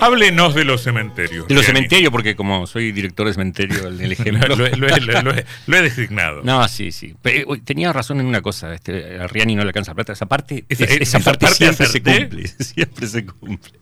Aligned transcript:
Háblenos 0.00 0.54
de 0.54 0.64
los 0.64 0.82
cementerios. 0.82 1.46
De 1.46 1.54
los 1.54 1.66
cementerios, 1.66 2.10
porque 2.10 2.34
como 2.34 2.66
soy 2.66 2.92
director 2.92 3.26
de 3.26 3.34
cementerio, 3.34 3.88
el, 3.88 4.00
el 4.00 4.12
ejemplo. 4.12 4.48
Lo, 4.56 4.66
lo- 4.68 4.96
lo- 4.96 5.32
lo 5.66 5.76
he- 5.76 5.82
designado. 5.82 6.40
No, 6.42 6.66
sí, 6.66 6.90
sí. 6.92 7.14
Uy, 7.46 7.60
tenía 7.60 7.92
razón 7.92 8.20
en 8.20 8.26
una 8.26 8.40
cosa. 8.40 8.72
Este, 8.74 9.18
a 9.18 9.26
Riani 9.26 9.54
no 9.56 9.62
le 9.62 9.68
alcanza 9.68 9.94
plata. 9.94 10.14
Esa 10.14 10.24
parte, 10.24 10.64
Esa- 10.70 10.84
es- 10.84 10.92
esa 11.02 11.18
esa 11.18 11.20
parte, 11.20 11.44
parte 11.44 11.56
siempre 11.58 11.86
se 11.86 12.02
cumple. 12.02 12.48
Siempre 12.64 13.06
se 13.06 13.26
cumple. 13.26 13.78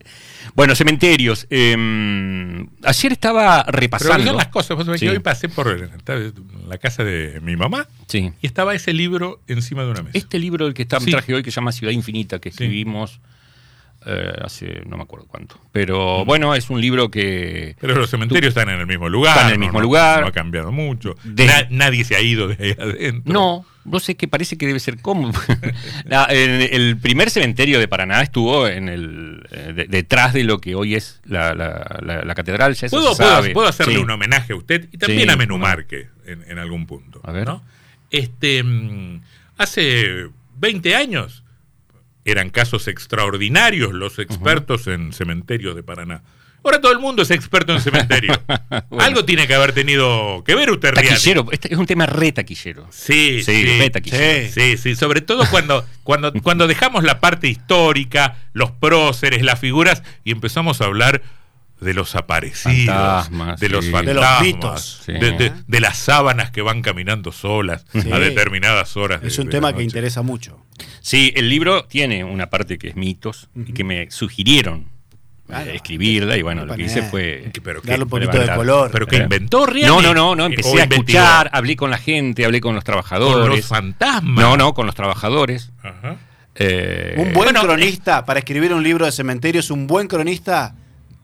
Bueno, 0.56 0.74
cementerios. 0.74 1.46
eh, 1.48 2.66
ayer 2.82 3.12
estaba 3.12 3.62
Pero 3.66 3.78
repasando. 3.78 4.24
son 4.26 4.36
las 4.36 4.48
cosas. 4.48 4.76
Vos 4.76 4.84
sabés 4.86 5.00
que 5.00 5.06
Sí. 5.06 5.12
hoy 5.12 5.20
pasé 5.20 5.48
por 5.48 5.90
la 6.66 6.78
casa 6.78 7.04
de 7.04 7.38
mi 7.40 7.54
mamá 7.54 7.86
Sí. 8.08 8.32
y 8.42 8.46
estaba 8.48 8.74
ese 8.74 8.92
libro 8.92 9.40
encima 9.46 9.84
de 9.84 9.90
una 9.92 10.02
mesa. 10.02 10.18
Este 10.18 10.40
libro 10.40 10.64
del 10.64 10.74
que 10.74 10.82
está, 10.82 10.98
Sí. 10.98 11.12
traje 11.12 11.34
hoy, 11.34 11.44
que 11.44 11.52
se 11.52 11.56
llama 11.56 11.70
Ciudad 11.70 11.92
Infinita, 11.92 12.40
que 12.40 12.48
escribimos 12.48 13.20
eh, 14.08 14.32
hace 14.42 14.82
no 14.86 14.96
me 14.96 15.02
acuerdo 15.02 15.26
cuánto. 15.26 15.60
Pero 15.72 16.24
bueno, 16.24 16.54
es 16.54 16.70
un 16.70 16.80
libro 16.80 17.10
que. 17.10 17.76
Pero 17.80 17.94
los 17.94 18.08
cementerios 18.10 18.48
están 18.56 18.68
en 18.70 18.80
el 18.80 18.86
mismo 18.86 19.08
lugar. 19.08 19.34
Están 19.36 19.48
en 19.48 19.54
el 19.54 19.58
mismo 19.60 19.78
no- 19.78 19.84
lugar. 19.84 20.20
No 20.22 20.26
ha 20.28 20.32
cambiado 20.32 20.72
mucho. 20.72 21.14
De- 21.24 21.46
Na- 21.46 21.66
nadie 21.70 22.04
se 22.04 22.16
ha 22.16 22.20
ido 22.20 22.48
de 22.48 22.56
ahí 22.64 22.74
adentro. 22.78 23.32
No, 23.32 23.66
no 23.84 24.00
sé 24.00 24.14
que 24.16 24.26
parece 24.28 24.56
que 24.56 24.66
debe 24.66 24.80
ser 24.80 25.00
como. 25.00 25.30
La- 26.04 26.24
el, 26.24 26.62
el 26.72 26.96
primer 26.98 27.30
cementerio 27.30 27.78
de 27.78 27.88
Paraná 27.88 28.22
estuvo 28.22 28.66
en 28.66 28.88
el 28.88 29.46
eh, 29.50 29.72
de- 29.74 29.86
detrás 29.86 30.32
de 30.32 30.44
lo 30.44 30.60
que 30.60 30.74
hoy 30.74 30.94
es 30.94 31.20
la, 31.26 31.54
la- 31.54 32.22
la- 32.24 32.34
catedral. 32.34 32.74
Ya 32.74 32.88
¿Puedo, 32.88 33.14
se 33.14 33.22
puedo- 33.22 33.30
sabe. 33.34 33.50
puedo 33.50 33.68
hacerle 33.68 33.94
Sí. 33.94 34.00
un 34.00 34.10
homenaje 34.10 34.52
a 34.52 34.56
usted 34.56 34.88
y 34.92 34.98
también 34.98 35.28
Sí, 35.28 35.30
a 35.34 35.36
Menú 35.36 35.54
cómo 35.54 35.64
no. 35.66 35.70
Marque 35.70 36.08
en, 36.26 36.44
en 36.50 36.58
algún 36.58 36.86
punto. 36.86 37.20
A 37.24 37.32
ver. 37.32 37.46
¿no? 37.46 37.62
Este, 38.10 38.62
mm, 38.62 39.20
hace 39.58 40.28
20 40.58 40.94
años 40.96 41.44
eran 42.30 42.50
casos 42.50 42.88
extraordinarios 42.88 43.92
los 43.92 44.18
expertos 44.18 44.86
en 44.86 45.12
cementerios 45.12 45.74
de 45.74 45.82
Paraná. 45.82 46.22
Ahora 46.64 46.80
todo 46.80 46.92
el 46.92 46.98
mundo 46.98 47.22
es 47.22 47.30
experto 47.30 47.72
en 47.72 47.80
cementerio. 47.80 48.32
Bueno. 48.90 49.04
Algo 49.04 49.24
tiene 49.24 49.46
que 49.46 49.54
haber 49.54 49.72
tenido 49.72 50.42
que 50.44 50.54
ver 50.54 50.70
usted. 50.70 50.92
Taquillero, 50.94 51.46
este 51.52 51.72
es 51.72 51.78
un 51.78 51.86
tema 51.86 52.06
re 52.06 52.32
taquillero. 52.32 52.86
Sí, 52.90 53.42
Sí, 53.42 53.62
sí, 53.64 53.78
re 53.78 53.90
taquillero. 53.90 54.50
sí, 54.52 54.76
sí, 54.76 54.96
sobre 54.96 55.20
todo 55.20 55.44
cuando, 55.50 55.84
cuando, 56.04 56.32
cuando 56.42 56.66
dejamos 56.66 57.04
la 57.04 57.20
parte 57.20 57.48
histórica, 57.48 58.36
los 58.52 58.70
próceres, 58.70 59.42
las 59.42 59.58
figuras 59.60 60.02
y 60.24 60.32
empezamos 60.32 60.80
a 60.80 60.86
hablar 60.86 61.22
de 61.80 61.94
los 61.94 62.14
aparecidos, 62.16 62.86
Fantasmas, 62.94 63.60
de 63.60 63.68
los 63.68 63.84
sí. 63.84 63.90
fantasmas, 63.92 64.40
De 64.40 64.44
los 64.44 64.54
mitos. 64.54 65.00
Sí. 65.06 65.12
de, 65.12 65.32
de- 65.32 65.52
de 65.66 65.80
las 65.80 65.96
sábanas 65.96 66.50
que 66.50 66.60
van 66.62 66.82
caminando 66.82 67.30
solas 67.32 67.84
Sí. 67.92 68.10
a 68.12 68.18
determinadas 68.18 68.96
horas. 68.96 69.20
Es 69.22 69.36
de- 69.36 69.42
un 69.42 69.46
de 69.48 69.52
tema 69.52 69.72
que 69.72 69.82
interesa 69.82 70.22
mucho. 70.22 70.60
Sí, 71.00 71.32
el 71.36 71.48
libro 71.48 71.84
tiene 71.84 72.24
una 72.24 72.50
parte 72.50 72.78
que 72.78 72.88
es 72.88 72.96
mitos 72.96 73.48
y 73.54 73.72
que 73.72 73.84
me 73.84 74.10
sugirieron 74.10 74.86
eh, 75.48 75.50
Claro. 75.50 75.70
escribirla 75.70 76.36
y 76.36 76.42
bueno, 76.42 76.66
lo 76.66 76.76
que 76.76 76.82
hice 76.82 77.02
fue 77.02 77.48
Que- 77.54 77.62
pero 77.62 77.80
que- 77.80 77.88
Darle 77.88 78.04
un 78.04 78.10
poquito 78.10 78.38
de 78.38 78.54
color. 78.54 78.90
Pero 78.92 79.06
que 79.06 79.16
Eh, 79.16 79.22
inventó 79.22 79.64
Riani. 79.64 79.86
No, 79.88 80.02
no, 80.02 80.12
no, 80.12 80.36
no, 80.36 80.42
O 80.42 80.46
empecé 80.46 80.78
a 80.80 80.84
escuchar, 80.84 81.48
hablé 81.54 81.74
con 81.74 81.90
la 81.90 81.96
gente, 81.96 82.44
hablé 82.44 82.60
con 82.60 82.74
los 82.74 82.84
trabajadores. 82.84 83.48
Con 83.48 83.56
los 83.56 83.66
fantasmas. 83.66 84.44
No, 84.44 84.56
no, 84.58 84.74
con 84.74 84.84
los 84.84 84.94
trabajadores. 84.94 85.70
Ajá. 85.82 86.16
Eh, 86.54 87.14
Un 87.16 87.32
buen 87.32 87.52
bueno, 87.54 87.62
cronista, 87.62 88.24
para 88.26 88.40
escribir 88.40 88.74
un 88.74 88.82
libro 88.82 89.06
de 89.06 89.12
cementerios, 89.12 89.70
un 89.70 89.86
buen 89.86 90.06
cronista 90.08 90.74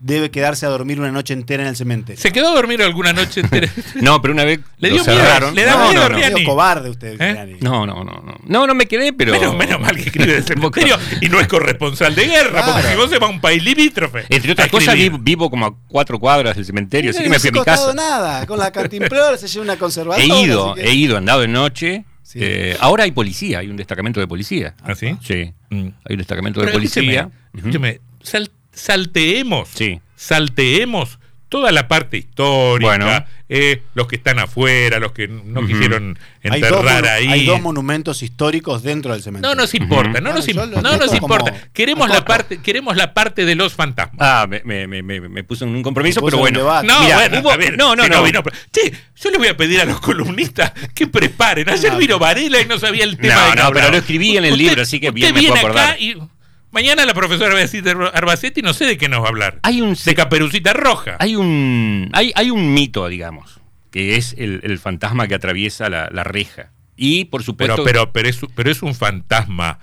debe 0.06 0.30
quedarse 0.30 0.66
a 0.66 0.68
dormir 0.68 1.00
una 1.00 1.10
noche 1.10 1.32
entera 1.32 1.62
en 1.62 1.70
el 1.70 1.76
cementerio. 1.76 2.20
¿Se 2.20 2.30
quedó 2.30 2.48
a 2.50 2.54
dormir 2.54 2.82
alguna 2.82 3.14
noche 3.14 3.40
entera? 3.40 3.70
No, 4.02 4.20
pero 4.20 4.34
una 4.34 4.44
vez 4.44 4.60
Le 4.78 4.90
lo 4.90 4.96
dio 4.96 5.04
miedo, 5.04 5.18
cerraron. 5.18 5.54
le 5.54 5.64
da 5.64 5.72
no, 5.78 5.88
miedo, 5.88 6.02
no, 6.02 6.08
no. 6.10 6.18
Medio 6.18 6.44
cobarde 6.44 6.90
usted, 6.90 7.16
¿Eh? 7.18 7.56
No, 7.62 7.86
no, 7.86 8.04
no, 8.04 8.12
no. 8.22 8.34
No, 8.46 8.66
no 8.66 8.74
me 8.74 8.84
quedé, 8.86 9.14
pero. 9.14 9.32
Menos, 9.32 9.56
menos 9.56 9.80
mal 9.80 9.96
que 9.96 10.02
escribe 10.02 10.34
de 10.34 10.42
cementerio 10.42 10.98
y 11.22 11.28
no 11.30 11.40
es 11.40 11.48
corresponsal 11.48 12.14
de 12.14 12.26
guerra, 12.26 12.64
porque 12.66 12.88
si 12.88 12.96
vos 12.96 13.08
se 13.10 13.18
va 13.18 13.28
a 13.28 13.30
un 13.30 13.40
país 13.40 13.64
limítrofe. 13.64 14.24
Entre 14.28 14.52
otras 14.52 14.68
cosas, 14.68 14.94
vivo, 14.94 15.16
vivo 15.18 15.48
como 15.50 15.64
a 15.66 15.74
cuatro 15.88 16.18
cuadras 16.20 16.54
del 16.54 16.66
cementerio, 16.66 17.10
así 17.10 17.22
que 17.22 17.30
me 17.30 17.38
fui 17.38 17.48
a 17.48 17.52
mi 17.52 17.58
No 17.60 17.64
se 17.64 17.70
ha 17.70 17.74
costado 17.76 17.94
casa. 17.96 18.08
nada. 18.10 18.46
Con 18.46 18.58
la 18.58 18.70
cantimplora 18.70 19.38
se 19.38 19.48
lleva 19.48 19.64
una 19.64 19.76
conservadora. 19.78 20.22
He 20.22 20.26
ido, 20.44 20.74
que- 20.74 20.82
he 20.82 20.92
ido, 20.92 21.16
andado 21.16 21.40
de 21.40 21.48
noche. 21.48 22.04
Sí. 22.22 22.40
Eh, 22.42 22.76
ahora 22.80 23.04
hay 23.04 23.12
policía, 23.12 23.60
hay 23.60 23.68
un 23.68 23.76
destacamento 23.76 24.18
de 24.20 24.26
policía. 24.26 24.74
¿Ah, 24.82 24.94
sí? 24.94 25.16
Sí, 25.22 25.52
Mm. 25.70 25.88
hay 26.04 26.12
un 26.12 26.18
destacamento 26.18 26.60
de 26.60 26.72
policía. 26.72 27.02
escúcheme, 27.30 27.30
escúcheme, 27.54 28.00
sal- 28.22 28.50
salteemos. 28.74 29.68
Sí. 29.74 30.00
Salteemos 30.16 31.18
toda 31.48 31.70
la 31.70 31.86
parte 31.86 32.16
histórica, 32.16 32.88
Bueno. 32.96 33.24
eh, 33.48 33.80
los 33.94 34.08
que 34.08 34.16
están 34.16 34.40
afuera, 34.40 34.98
los 34.98 35.12
que 35.12 35.28
no 35.28 35.64
quisieron 35.64 36.18
Hay 36.42 36.60
dos, 36.60 36.80
enterrar 36.80 37.04
monu- 37.04 37.08
ahí. 37.10 37.26
hay 37.28 37.46
dos 37.46 37.60
monumentos 37.60 38.22
históricos 38.24 38.82
dentro 38.82 39.12
del 39.12 39.22
cementerio. 39.22 39.54
no 39.54 39.62
nos 39.62 39.72
importa, 39.74 40.08
no 40.20 40.30
Claro, 40.32 40.34
nos, 40.34 40.46
lo 40.56 40.82
no 40.82 40.96
nos 40.96 41.14
importa. 41.14 41.54
Queremos 41.72 42.08
la 42.08 42.24
parte, 42.24 42.58
queremos 42.60 42.96
la 42.96 43.14
parte 43.14 43.44
de 43.44 43.54
los 43.54 43.72
fantasmas. 43.74 44.16
Ah, 44.18 44.46
me, 44.48 44.62
me, 44.64 44.88
me, 44.88 45.02
me- 45.02 45.28
me 45.28 45.44
puse 45.44 45.64
en 45.64 45.70
un 45.76 45.82
compromiso, 45.84 46.20
pero 46.24 46.38
bueno. 46.38 46.58
No, 46.82 47.00
Mira, 47.04 47.16
bueno, 47.18 47.40
hubo- 47.40 47.50
a 47.52 47.56
ver, 47.56 47.76
no, 47.78 47.94
no, 47.94 48.02
si 48.02 48.10
no. 48.10 48.22
vino- 48.24 48.42
che, 48.72 48.92
yo 49.22 49.30
le 49.30 49.38
voy 49.38 49.48
a 49.48 49.56
pedir 49.56 49.80
a 49.80 49.84
los 49.84 50.00
columnistas 50.00 50.72
que 50.92 51.06
preparen. 51.06 51.68
Ayer 51.68 51.92
No, 51.92 51.98
vino 51.98 52.18
Varela 52.18 52.60
y 52.60 52.64
no 52.64 52.80
sabía 52.80 53.04
el 53.04 53.16
tema. 53.16 53.34
No, 53.34 53.50
de 53.50 53.56
no, 53.62 53.70
pero 53.72 53.90
lo 53.92 53.96
escribí 53.98 54.36
en 54.36 54.44
el 54.46 54.56
libro, 54.58 54.82
así 54.82 54.98
que 54.98 55.12
bien 55.12 55.32
me 55.32 55.40
puedo 55.42 55.52
acá 55.54 55.60
acordar. 55.60 56.00
y 56.00 56.16
mañana 56.74 57.06
la 57.06 57.14
profesora 57.14 57.52
va 57.54 57.58
a 57.58 57.62
decir 57.62 57.82
de 57.82 57.92
Arbacetti 58.12 58.60
no 58.60 58.74
sé 58.74 58.84
de 58.84 58.98
qué 58.98 59.08
nos 59.08 59.20
va 59.22 59.26
a 59.26 59.28
hablar. 59.28 59.60
Hay 59.62 59.80
un, 59.80 59.94
de 59.94 60.14
Caperucita 60.14 60.72
Roja. 60.74 61.16
hay 61.20 61.36
un, 61.36 62.10
hay, 62.12 62.32
hay 62.34 62.50
un 62.50 62.74
mito, 62.74 63.08
digamos, 63.08 63.60
que 63.90 64.16
es 64.16 64.34
el, 64.36 64.60
el 64.64 64.78
fantasma 64.78 65.26
que 65.28 65.34
atraviesa 65.36 65.88
la, 65.88 66.10
la 66.12 66.24
reja. 66.24 66.72
Y, 66.96 67.24
por 67.26 67.42
supuesto, 67.42 67.76
Pero, 67.84 67.84
pero, 67.84 68.12
pero, 68.12 68.28
es, 68.28 68.40
pero 68.54 68.70
es 68.70 68.82
un 68.82 68.94
fantasma 68.94 69.78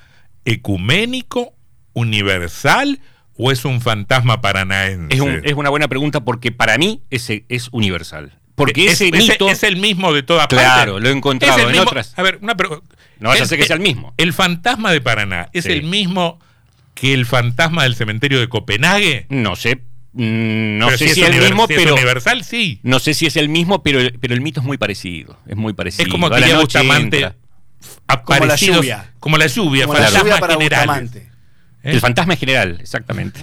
ecuménico, 0.46 1.54
universal, 1.94 3.00
o 3.36 3.52
es 3.52 3.66
un 3.66 3.82
fantasma 3.82 4.42
paranaense. 4.42 5.16
es, 5.16 5.20
un- 5.22 5.42
es 5.44 5.54
una 5.54 5.70
buena 5.70 5.88
pregunta 5.88 6.24
porque 6.24 6.52
para 6.52 6.78
mí 6.78 7.02
ese 7.10 7.46
es 7.50 7.70
universal. 7.72 8.38
Porque 8.56 8.86
Es- 8.86 8.94
ese 9.02 9.08
es- 9.08 9.28
mito... 9.30 9.50
es 9.50 9.64
el 9.64 9.78
mismo 9.78 10.14
de 10.14 10.24
todas 10.24 10.48
Claro, 10.48 10.94
partes. 10.94 11.04
lo 11.04 11.10
he 11.10 11.18
encontrado 11.18 11.58
el 11.60 11.66
en 11.68 11.72
mismo- 11.72 11.84
otras. 11.90 12.14
A 12.18 12.22
ver, 12.22 12.38
una 12.42 12.56
pero- 12.56 12.84
No 13.20 13.30
vaya 13.30 13.44
a 13.44 13.46
ser 13.46 13.58
que 13.58 13.66
sea 13.66 13.76
el 13.76 13.82
mismo. 13.82 14.14
El 14.18 14.34
fantasma 14.34 14.92
de 14.92 15.02
Paraná 15.02 15.50
es 15.54 15.66
Sí. 15.66 15.72
el 15.72 15.84
mismo 15.84 16.40
que 17.02 17.14
el 17.16 17.26
fantasma 17.26 17.82
del 17.84 17.96
cementerio 17.96 18.40
de 18.40 18.48
Copenhague. 18.48 19.26
No 19.30 19.56
sé, 19.56 19.78
mm, 20.14 20.78
no 20.78 20.86
Pero 20.86 20.98
sé 21.00 21.08
si 21.10 21.14
si 21.16 21.22
es 21.24 21.30
el 21.30 21.42
mismo, 21.42 21.66
si 21.66 21.74
es 21.74 21.80
pero... 21.80 21.96
universal, 21.96 22.44
sí. 22.44 22.80
No 22.84 23.00
sé 23.00 23.16
si 23.16 23.26
es 23.26 23.36
el 23.38 23.50
mismo, 23.50 23.82
pero, 23.82 24.00
pero 24.20 24.36
el 24.36 24.42
mito 24.42 24.60
es 24.60 24.66
muy 24.68 24.78
parecido. 24.78 25.40
Es 25.48 25.56
muy 25.58 25.74
parecido. 25.74 26.04
Es 26.06 26.12
como 26.12 26.28
A 26.28 26.30
la 26.30 26.36
diría 26.38 26.54
noche 26.54 26.78
Bustamante, 26.80 27.18
entra. 27.18 27.36
aparecidos- 28.08 28.76
lluvia. 28.78 29.12
Como 29.20 29.38
la 29.40 29.48
lluvia, 29.48 29.88
Como 29.88 29.98
la 29.98 30.10
lluvia 30.12 30.38
para. 30.40 30.56
Bustamante. 30.58 31.20
¿Eh? 31.84 31.94
El 31.94 32.00
fantasma 32.00 32.34
en 32.34 32.40
general, 32.40 32.78
exactamente. 32.80 33.40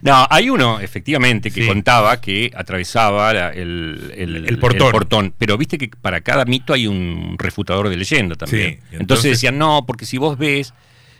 no, 0.00 0.26
hay 0.30 0.48
uno, 0.48 0.80
efectivamente, 0.80 1.50
que 1.50 1.60
Sí. 1.62 1.66
contaba 1.68 2.18
que 2.20 2.50
atravesaba 2.56 3.34
la- 3.34 3.50
el, 3.52 4.12
el- 4.16 4.46
El 4.48 4.58
portón. 4.58 5.34
Pero 5.36 5.58
viste 5.58 5.76
que 5.76 5.88
para 5.88 6.22
cada 6.22 6.46
mito 6.46 6.72
hay 6.72 6.86
un 6.86 7.36
refutador 7.38 7.90
de 7.90 7.96
leyenda 7.98 8.36
también. 8.36 8.62
Sí, 8.62 8.74
entonces, 8.76 9.00
entonces- 9.00 9.30
decían, 9.32 9.58
no, 9.58 9.84
porque 9.86 10.06
si 10.06 10.16
vos 10.16 10.38
ves, 10.38 10.72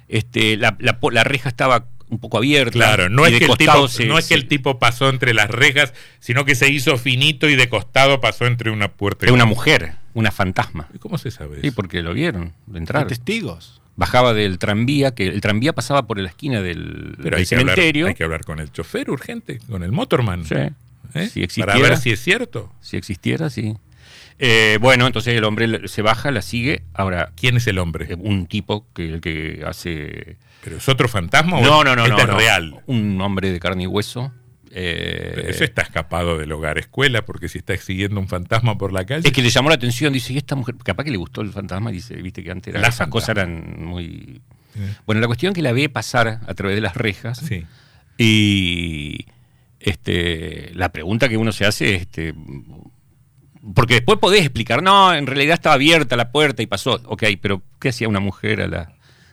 este, 0.08 0.56
la, 0.56 0.76
la 0.80 1.00
po- 1.00 1.10
la 1.10 1.24
reja 1.24 1.48
estaba 1.48 1.86
un 2.10 2.18
poco 2.20 2.38
abierta. 2.38 2.72
Claro, 2.72 3.08
no 3.10 3.26
es, 3.26 3.38
que 3.38 3.44
el 3.44 3.56
tipo, 3.58 3.88
se- 3.88 4.06
no 4.06 4.18
es 4.18 4.28
que 4.28 4.34
el 4.34 4.48
tipo 4.48 4.78
pasó 4.78 5.08
entre 5.10 5.34
las 5.34 5.50
rejas, 5.50 5.92
sino 6.20 6.44
que 6.44 6.54
se 6.54 6.70
hizo 6.70 6.96
finito 6.96 7.48
y 7.48 7.56
de 7.56 7.68
costado 7.68 8.20
pasó 8.20 8.46
entre 8.46 8.70
una 8.70 8.88
puerta 8.88 9.26
y 9.26 9.30
una 9.30 9.44
mujer, 9.44 9.94
una 10.14 10.30
fantasma. 10.30 10.88
¿Y 10.94 10.98
¿Cómo 10.98 11.18
se 11.18 11.30
sabe 11.30 11.60
Sí, 11.60 11.66
eso? 11.68 11.76
porque 11.76 12.02
lo 12.02 12.14
vieron, 12.14 12.54
lo 12.66 12.74
Hay 12.74 12.78
entraron. 12.78 13.08
testigos. 13.08 13.80
Bajaba 13.96 14.32
del 14.32 14.58
tranvía, 14.58 15.12
que 15.14 15.26
el 15.26 15.40
tranvía 15.40 15.72
pasaba 15.74 16.06
por 16.06 16.18
la 16.20 16.28
esquina 16.28 16.62
del, 16.62 17.14
Pero 17.16 17.30
del 17.30 17.40
hay 17.40 17.46
que, 17.46 17.54
hablar, 17.56 17.74
cementerio. 17.74 18.06
hay 18.06 18.14
que 18.14 18.24
hablar 18.24 18.44
con 18.44 18.60
el 18.60 18.70
chofer 18.72 19.10
urgente, 19.10 19.58
con 19.68 19.82
el 19.82 19.90
motorman. 19.92 20.44
Sí. 20.46 20.54
¿eh? 20.54 21.28
Si 21.28 21.42
existiera. 21.42 21.72
Para 21.74 21.88
ver 21.88 21.98
si 21.98 22.10
es 22.12 22.20
cierto. 22.22 22.72
Si 22.80 22.96
existiera, 22.96 23.50
sí. 23.50 23.76
Eh, 24.40 24.78
bueno, 24.80 25.06
entonces 25.06 25.34
el 25.34 25.42
hombre 25.44 25.88
se 25.88 26.02
baja, 26.02 26.30
la 26.30 26.42
sigue. 26.42 26.82
Ahora, 26.94 27.32
¿Quién 27.36 27.56
es 27.56 27.66
el 27.66 27.78
hombre? 27.78 28.06
eh, 28.10 28.16
un 28.16 28.46
tipo 28.46 28.86
que, 28.94 29.14
el 29.14 29.20
que 29.20 29.62
hace. 29.66 30.36
¿Pero 30.62 30.76
es 30.76 30.88
otro 30.88 31.08
fantasma 31.08 31.58
o 31.58 31.62
No, 31.62 31.82
no, 31.84 31.96
no, 31.96 32.02
este 32.04 32.14
no. 32.16 32.22
es 32.22 32.28
no. 32.28 32.36
real? 32.38 32.82
Un 32.86 33.20
hombre 33.20 33.50
de 33.52 33.58
carne 33.60 33.84
y 33.84 33.86
hueso. 33.86 34.32
eh, 34.70 35.46
Eso 35.48 35.64
está 35.64 35.82
escapado 35.82 36.38
del 36.38 36.52
hogar 36.52 36.78
escuela, 36.78 37.24
porque 37.24 37.48
si 37.48 37.58
está 37.58 37.76
siguiendo 37.76 38.20
un 38.20 38.28
fantasma 38.28 38.76
por 38.78 38.92
la 38.92 39.04
calle. 39.06 39.26
Es 39.26 39.32
que 39.32 39.42
le 39.42 39.50
llamó 39.50 39.70
la 39.70 39.74
atención, 39.76 40.12
dice, 40.12 40.32
¿y 40.32 40.36
esta 40.36 40.54
mujer? 40.54 40.76
Capaz 40.84 41.04
que 41.04 41.10
le 41.10 41.16
gustó 41.16 41.40
el 41.40 41.50
fantasma, 41.52 41.90
dice, 41.90 42.14
viste 42.16 42.44
que 42.44 42.50
antes 42.50 42.72
era- 42.72 42.80
La 42.80 42.88
esas 42.88 42.98
fantasma. 42.98 43.12
cosas 43.12 43.28
eran 43.30 43.84
muy. 43.84 44.40
Eh, 44.76 44.94
Bueno, 45.06 45.20
la 45.20 45.26
cuestión 45.26 45.50
es 45.52 45.54
que 45.56 45.62
la 45.62 45.72
ve 45.72 45.88
pasar 45.88 46.40
a 46.46 46.54
través 46.54 46.76
de 46.76 46.82
las 46.82 46.94
rejas. 46.96 47.38
Sí. 47.38 47.64
Y 48.18 49.26
este, 49.80 50.70
la 50.74 50.90
pregunta 50.90 51.28
que 51.28 51.36
uno 51.36 51.50
se 51.52 51.64
hace 51.64 51.94
es, 51.94 52.02
este, 52.02 52.34
porque 53.74 53.94
después 53.94 54.18
podés 54.18 54.40
explicar, 54.42 54.82
no, 54.82 55.14
en 55.14 55.26
realidad 55.26 55.54
estaba 55.54 55.74
abierta 55.74 56.16
la 56.16 56.30
puerta 56.32 56.62
y 56.62 56.66
pasó, 56.66 57.00
ok, 57.06 57.24
pero 57.40 57.62
¿qué 57.80 57.90
hacía 57.90 58.08
una 58.08 58.20
mujer 58.20 58.60
a 58.62 58.68
las 58.68 58.88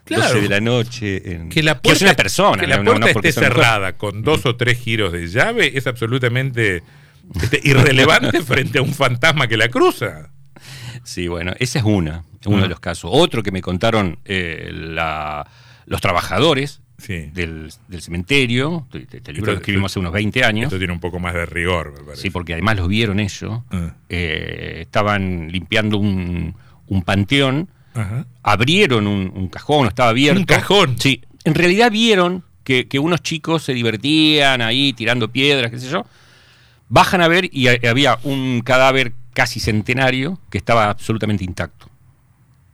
Claro. 0.06 0.24
12 0.36 0.42
de 0.42 0.50
la 0.50 0.60
noche? 0.62 1.32
En, 1.32 1.50
Que 1.50 1.64
la 1.64 1.72
es 1.74 1.80
puerta, 1.80 2.06
una 2.06 2.14
persona. 2.14 2.62
que 2.62 2.68
la 2.68 2.78
no- 2.78 2.84
no 2.84 2.92
puerta 2.92 3.14
porque 3.14 3.30
esté 3.30 3.42
cerrada 3.42 3.98
con 3.98 4.22
dos 4.24 4.46
o 4.46 4.56
tres 4.56 4.80
giros 4.80 5.12
de 5.12 5.28
llave 5.28 5.72
es 5.78 5.88
absolutamente 5.88 6.84
este, 7.42 7.60
irrelevante 7.64 8.42
frente 8.44 8.78
a 8.80 8.82
un 8.84 8.94
fantasma 8.94 9.48
que 9.48 9.58
la 9.58 9.70
cruza. 9.70 10.30
Sí, 11.04 11.28
bueno, 11.28 11.54
esa 11.60 11.80
es 11.80 11.86
una, 11.86 12.24
uno 12.46 12.60
Ah. 12.60 12.62
de 12.64 12.68
los 12.70 12.80
casos. 12.80 13.10
Otro 13.14 13.42
que 13.44 13.52
me 13.52 13.62
contaron 13.62 14.20
eh, 14.26 14.70
la- 14.72 15.48
los 15.88 16.02
trabajadores 16.02 16.82
Sí. 16.98 17.30
del, 17.34 17.72
del 17.88 18.02
cementerio, 18.02 18.88
este 18.94 19.34
libro 19.34 19.52
lo 19.52 19.58
escribimos 19.58 19.92
hace 19.92 20.00
unos 20.00 20.14
20 20.14 20.44
años. 20.44 20.64
Esto 20.66 20.78
tiene 20.78 20.94
un 20.94 21.00
poco 21.00 21.20
más 21.20 21.34
de 21.34 21.46
rigor, 21.46 21.94
me 21.94 22.04
parece. 22.04 22.22
Sí, 22.24 22.30
porque 22.30 22.54
además 22.54 22.78
lo 22.78 22.88
vieron 22.88 23.20
ellos. 23.20 23.62
Ah. 23.72 23.94
Eh, 24.10 24.78
estaban 24.82 25.52
limpiando 25.52 25.98
un, 25.98 26.56
un 26.88 27.02
panteón, 27.04 27.70
Ajá. 27.94 28.26
abrieron 28.44 29.08
un, 29.08 29.32
un 29.36 29.48
cajón, 29.50 29.88
estaba 29.88 30.10
abierto. 30.10 30.40
Un 30.40 30.46
cajón. 30.46 30.96
Sí, 31.00 31.22
en 31.44 31.54
realidad 31.56 31.92
vieron 31.92 32.44
que, 32.64 32.88
que 32.88 32.98
unos 33.00 33.22
chicos 33.22 33.64
se 33.64 33.74
divertían 33.74 34.62
ahí 34.62 34.94
tirando 34.94 35.30
piedras, 35.32 35.72
qué 35.72 35.80
sé 35.80 35.90
yo. 35.90 36.06
Bajan 36.88 37.22
a 37.22 37.28
ver 37.28 37.50
y 37.52 37.68
ha- 37.68 37.78
había 37.90 38.18
un 38.24 38.62
cadáver 38.64 39.14
casi 39.34 39.60
centenario 39.60 40.40
que 40.50 40.58
estaba 40.58 40.90
absolutamente 40.90 41.44
intacto. 41.44 41.90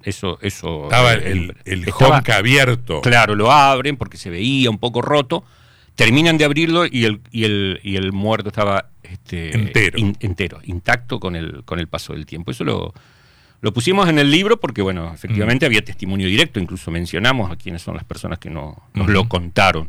Eso, 0.03 0.38
eso. 0.42 0.83
Estaba 0.86 1.13
eh, 1.13 1.31
el, 1.31 1.56
el 1.65 1.88
estaba- 1.88 2.18
honka 2.18 2.38
abierto. 2.38 3.01
Claro, 3.01 3.36
lo 3.36 3.51
abren 3.51 3.98
porque 3.98 4.18
se 4.18 4.30
veía 4.30 4.69
un 4.69 4.77
poco 4.80 5.01
roto. 5.01 5.44
Terminan 5.95 6.38
de 6.38 6.45
abrirlo 6.45 6.86
y 6.86 7.06
el, 7.06 7.21
y 7.31 7.44
el, 7.44 7.80
y 7.83 7.95
el 7.98 8.12
muerto 8.13 8.50
estaba 8.50 8.88
este, 9.03 9.53
Entero. 9.56 9.98
in- 10.00 10.15
entero, 10.21 10.59
intacto 10.63 11.19
con 11.19 11.36
el, 11.36 11.63
con 11.65 11.80
el 11.80 11.88
paso 11.88 12.13
del 12.13 12.25
tiempo. 12.25 12.51
Eso 12.51 12.63
lo, 12.63 12.94
lo 13.61 13.71
pusimos 13.73 14.09
en 14.09 14.17
el 14.17 14.31
libro 14.31 14.59
porque, 14.59 14.81
bueno, 14.81 15.13
efectivamente 15.13 15.65
había 15.67 15.83
testimonio 15.85 16.27
directo, 16.27 16.59
incluso 16.59 16.89
mencionamos 16.89 17.51
a 17.51 17.55
quiénes 17.55 17.83
son 17.83 17.93
las 17.95 18.03
personas 18.03 18.39
que 18.39 18.49
no, 18.49 18.75
nos 18.95 19.07
lo 19.07 19.29
contaron. 19.29 19.87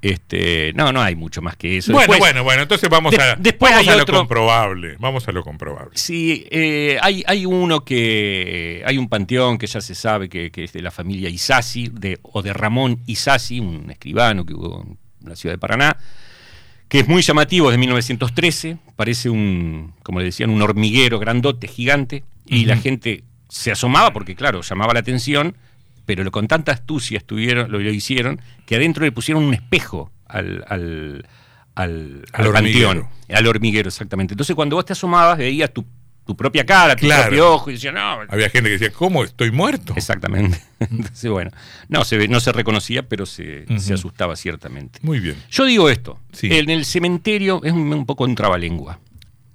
Este, 0.00 0.72
no, 0.74 0.90
no 0.92 1.02
hay 1.02 1.16
mucho 1.16 1.42
más 1.42 1.56
que 1.56 1.76
eso. 1.78 1.92
Bueno, 1.92 2.12
Después, 2.12 2.18
bueno, 2.32 2.44
bueno, 2.44 2.62
entonces 2.62 2.88
vamos 2.88 3.12
de- 3.12 3.20
a, 3.22 3.36
después 3.36 3.72
vamos 3.72 3.88
a 3.88 3.96
lo 3.96 4.02
otro- 4.02 4.18
comprobable. 4.18 4.96
Vamos 4.98 5.28
a 5.28 5.32
lo 5.32 5.42
comprobable. 5.44 5.90
Sí, 5.94 6.46
eh, 6.50 6.98
hay, 7.02 7.22
hay 7.26 7.44
uno 7.46 7.84
que. 7.84 8.82
Hay 8.86 8.96
un 8.98 9.08
panteón 9.08 9.58
que 9.58 9.66
ya 9.66 9.80
se 9.80 9.94
sabe 9.94 10.28
que, 10.28 10.50
que 10.50 10.64
es 10.64 10.72
de 10.72 10.80
la 10.82 10.90
familia 10.90 11.28
Isasi, 11.28 11.88
de, 11.92 12.18
o 12.22 12.40
de 12.42 12.52
Ramón 12.52 13.00
Isasi, 13.06 13.60
un 13.60 13.90
escribano 13.90 14.46
que 14.46 14.54
hubo 14.54 14.82
en 15.22 15.28
la 15.28 15.36
ciudad 15.36 15.54
de 15.54 15.58
Paraná, 15.58 15.96
que 16.90 16.98
es 16.98 17.08
muy 17.08 17.22
llamativo, 17.22 17.68
es 17.68 17.74
de 17.74 17.78
1913. 17.78 18.76
Parece 18.96 19.30
un, 19.30 19.94
como 20.02 20.18
le 20.18 20.26
decían, 20.26 20.50
un 20.50 20.60
hormiguero 20.60 21.20
grandote, 21.20 21.68
gigante, 21.68 22.24
y 22.44 22.66
la 22.66 22.76
gente 22.76 23.22
se 23.48 23.70
asomaba 23.70 24.12
porque, 24.12 24.34
claro, 24.34 24.60
llamaba 24.60 24.92
la 24.92 24.98
atención, 24.98 25.56
pero 26.04 26.24
lo, 26.24 26.32
con 26.32 26.48
tanta 26.48 26.72
astucia 26.72 27.18
estuvieron, 27.18 27.70
lo, 27.70 27.78
lo 27.78 27.90
hicieron, 27.90 28.40
que 28.66 28.74
adentro 28.74 29.04
le 29.04 29.12
pusieron 29.12 29.44
un 29.44 29.54
espejo 29.54 30.10
al, 30.26 30.64
al, 30.66 31.28
al, 31.76 32.24
Al 32.32 32.46
al 32.46 32.52
panteón. 32.52 33.06
Al 33.32 33.46
hormiguero, 33.46 33.88
exactamente. 33.88 34.34
Entonces, 34.34 34.56
cuando 34.56 34.74
vos 34.74 34.84
te 34.84 34.92
asomabas, 34.92 35.38
veías 35.38 35.72
tu, 35.72 35.86
tu 36.30 36.36
propia 36.36 36.64
cara, 36.64 36.94
tu 36.94 37.06
Claro. 37.06 37.24
propio 37.24 37.52
ojo, 37.54 37.70
y 37.70 37.72
decías, 37.74 37.92
no. 37.92 38.20
Había 38.28 38.48
gente 38.50 38.68
que 38.68 38.78
decía, 38.78 38.92
¿cómo? 38.92 39.24
¿Estoy 39.24 39.50
muerto? 39.50 39.94
Exactamente. 39.96 40.62
Entonces, 40.78 41.28
bueno, 41.28 41.50
no 41.88 42.04
se, 42.04 42.28
no 42.28 42.38
se 42.38 42.52
reconocía, 42.52 43.08
pero 43.08 43.26
se, 43.26 43.64
se 43.80 43.94
asustaba 43.94 44.36
ciertamente. 44.36 45.00
Muy 45.02 45.18
bien. 45.18 45.34
Yo 45.50 45.64
digo 45.64 45.90
esto: 45.90 46.20
Sí. 46.32 46.46
en 46.52 46.70
el 46.70 46.84
cementerio 46.84 47.60
es 47.64 47.72
un, 47.72 47.92
un 47.92 48.06
poco 48.06 48.26
en 48.26 48.36
trabalengua. 48.36 49.00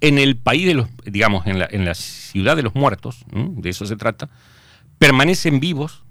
En 0.02 0.18
el 0.18 0.36
país 0.36 0.66
de 0.66 0.74
los, 0.74 0.88
digamos, 1.06 1.46
en 1.46 1.58
la, 1.60 1.66
en 1.70 1.86
la 1.86 1.94
ciudad 1.94 2.56
de 2.56 2.62
los 2.62 2.74
muertos, 2.74 3.24
¿m? 3.32 3.52
de 3.56 3.70
eso 3.70 3.86
se 3.86 3.96
trata, 3.96 4.28
permanecen 4.98 5.58
vivos 5.60 6.02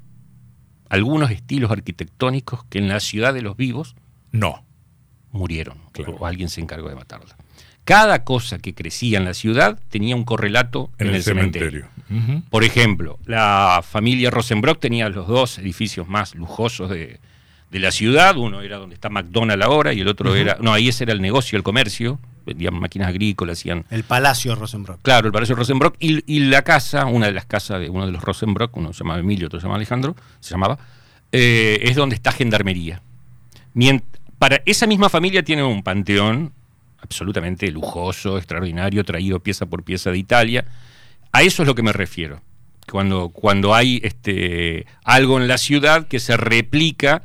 algunos 0.89 1.29
estilos 1.29 1.69
arquitectónicos 1.69 2.63
que 2.69 2.79
en 2.79 2.87
la 2.87 2.99
ciudad 2.99 3.33
de 3.35 3.43
los 3.43 3.55
vivos 3.55 3.95
No. 4.31 4.65
murieron 5.31 5.77
Claro. 5.91 6.15
o 6.19 6.25
alguien 6.25 6.49
se 6.49 6.61
encargó 6.61 6.89
de 6.89 6.95
matarla. 6.95 7.35
Cada 7.85 8.23
cosa 8.23 8.57
que 8.57 8.73
crecía 8.73 9.19
en 9.19 9.25
la 9.25 9.33
ciudad 9.35 9.79
tenía 9.89 10.15
un 10.15 10.23
correlato 10.23 10.89
En, 10.97 11.07
el, 11.13 11.21
cementerio. 11.23 11.85
Por 12.49 12.63
ejemplo, 12.63 13.19
la 13.25 13.83
familia 13.87 14.31
Rosenbrock 14.31 14.79
tenía 14.79 15.07
los 15.09 15.27
dos 15.27 15.59
edificios 15.59 16.07
más 16.07 16.33
lujosos 16.35 16.89
de, 16.89 17.19
de 17.69 17.79
la 17.79 17.91
ciudad. 17.91 18.37
Uno 18.37 18.61
era 18.61 18.77
donde 18.77 18.95
está 18.95 19.09
McDonald's 19.09 19.63
ahora 19.63 19.93
y 19.93 20.01
el 20.01 20.07
otro 20.07 20.35
era. 20.35 20.57
No, 20.59 20.73
ahí 20.73 20.89
ese 20.89 21.03
era 21.03 21.13
el 21.13 21.21
negocio, 21.21 21.57
el 21.57 21.63
comercio. 21.63 22.19
Vendían 22.45 22.73
máquinas 22.79 23.07
agrícolas, 23.09 23.59
hacían. 23.59 23.85
El 23.89 24.03
Palacio 24.03 24.53
Rosenbrock. 24.55 25.01
Claro, 25.01 25.27
el 25.27 25.33
Palacio 25.33 25.55
Rosenbrock. 25.55 25.95
Y, 25.99 26.23
y 26.31 26.39
la 26.41 26.63
casa, 26.63 27.05
una 27.05 27.27
de 27.27 27.33
las 27.33 27.45
casas 27.45 27.79
de 27.79 27.89
uno 27.89 28.05
de 28.07 28.11
los 28.11 28.23
Rosenbrock, 28.23 28.75
uno 28.77 28.93
se 28.93 28.99
llamaba 29.03 29.19
Emilio, 29.19 29.47
otro 29.47 29.59
se 29.59 29.63
llamaba 29.63 29.77
Alejandro, 29.77 30.15
se 30.39 30.51
llamaba, 30.51 30.77
eh, 31.31 31.79
es 31.83 31.95
donde 31.95 32.15
está 32.15 32.31
Gendarmería. 32.31 33.01
Mient- 33.75 34.03
para 34.39 34.61
esa 34.65 34.85
misma 34.85 35.09
familia 35.09 35.43
tiene 35.43 35.63
un 35.63 35.81
panteón 35.81 36.51
absolutamente 37.05 37.71
lujoso, 37.71 38.37
extraordinario, 38.37 39.03
traído 39.03 39.39
pieza 39.39 39.65
por 39.65 39.83
pieza 39.83 40.11
de 40.11 40.17
Italia. 40.17 40.65
A 41.31 41.41
eso 41.43 41.63
es 41.63 41.67
lo 41.67 41.75
que 41.75 41.83
me 41.83 41.93
refiero. 41.93 42.41
Cuando, 42.91 43.29
cuando 43.29 43.73
hay 43.73 43.99
este, 44.03 44.85
algo 45.03 45.39
en 45.39 45.47
la 45.47 45.57
ciudad 45.57 46.07
que 46.07 46.19
se 46.19 46.37
replica 46.37 47.23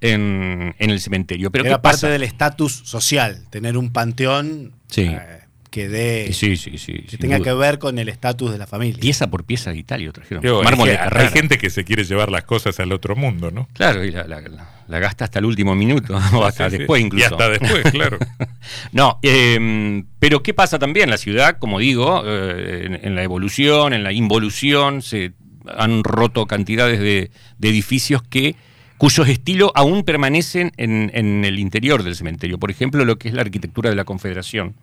en, 0.00 0.74
en 0.78 0.90
el 0.90 1.00
cementerio. 1.00 1.50
Pero 1.50 1.64
Era 1.64 1.76
¿qué 1.76 1.82
parte 1.82 1.96
pasa? 1.96 2.08
del 2.08 2.22
estatus 2.22 2.72
social, 2.84 3.44
tener 3.50 3.76
un 3.76 3.90
panteón 3.92 4.72
Sí. 4.88 5.02
eh, 5.02 5.40
que 5.70 5.88
dé 5.88 6.32
Sí, 6.32 6.56
sí, 6.56 6.78
sí. 6.78 7.02
que 7.08 7.18
tenga 7.18 7.38
duda. 7.38 7.44
que 7.44 7.54
ver 7.54 7.78
con 7.78 7.98
el 7.98 8.08
estatus 8.08 8.50
de 8.52 8.58
la 8.58 8.66
familia. 8.66 8.98
Pieza 9.00 9.30
por 9.30 9.44
pieza 9.44 9.70
de 9.70 9.78
Italia 9.78 10.10
trajeron. 10.12 10.42
Digo, 10.42 10.62
Mármol 10.62 10.88
es 10.88 10.94
de 10.94 10.98
que 10.98 11.04
Carrara. 11.04 11.26
hay 11.26 11.32
gente 11.32 11.58
que 11.58 11.70
se 11.70 11.84
quiere 11.84 12.04
llevar 12.04 12.30
las 12.30 12.44
cosas 12.44 12.78
al 12.80 12.90
otro 12.92 13.14
mundo, 13.14 13.50
¿no? 13.50 13.68
Claro, 13.74 14.04
y 14.04 14.10
la, 14.10 14.24
la- 14.26 14.40
la- 14.40 14.79
la 14.90 14.98
gasta 14.98 15.24
hasta 15.24 15.38
el 15.38 15.44
último 15.46 15.74
minuto, 15.74 16.14
o 16.34 16.44
hasta 16.44 16.66
Sí, 16.68 16.72
sí. 16.72 16.78
después 16.78 17.00
incluso. 17.02 17.22
Y 17.24 17.32
hasta 17.32 17.48
después, 17.48 17.82
claro. 17.92 18.18
No, 18.92 19.18
eh, 19.22 20.02
pero 20.18 20.42
¿qué 20.42 20.52
pasa 20.54 20.78
también? 20.78 21.08
La 21.10 21.16
ciudad, 21.18 21.58
como 21.58 21.78
digo, 21.78 22.22
eh, 22.26 22.82
en, 22.86 23.00
en 23.02 23.14
la 23.14 23.22
evolución, 23.22 23.92
en 23.92 24.02
la 24.02 24.12
involución, 24.12 25.02
se 25.02 25.32
han 25.76 26.02
roto 26.04 26.46
cantidades 26.46 26.98
de, 27.00 27.30
de 27.58 27.68
edificios 27.68 28.22
que 28.22 28.56
cuyos 28.98 29.28
estilos 29.28 29.70
aún 29.74 30.02
permanecen 30.04 30.72
en, 30.76 31.10
en 31.14 31.44
el 31.44 31.58
interior 31.58 32.02
del 32.02 32.14
cementerio. 32.16 32.58
Por 32.58 32.70
ejemplo, 32.70 33.04
lo 33.06 33.16
que 33.18 33.28
es 33.28 33.34
la 33.34 33.40
arquitectura 33.42 33.88
de 33.88 33.96
la 33.96 34.04
Confederación. 34.04 34.74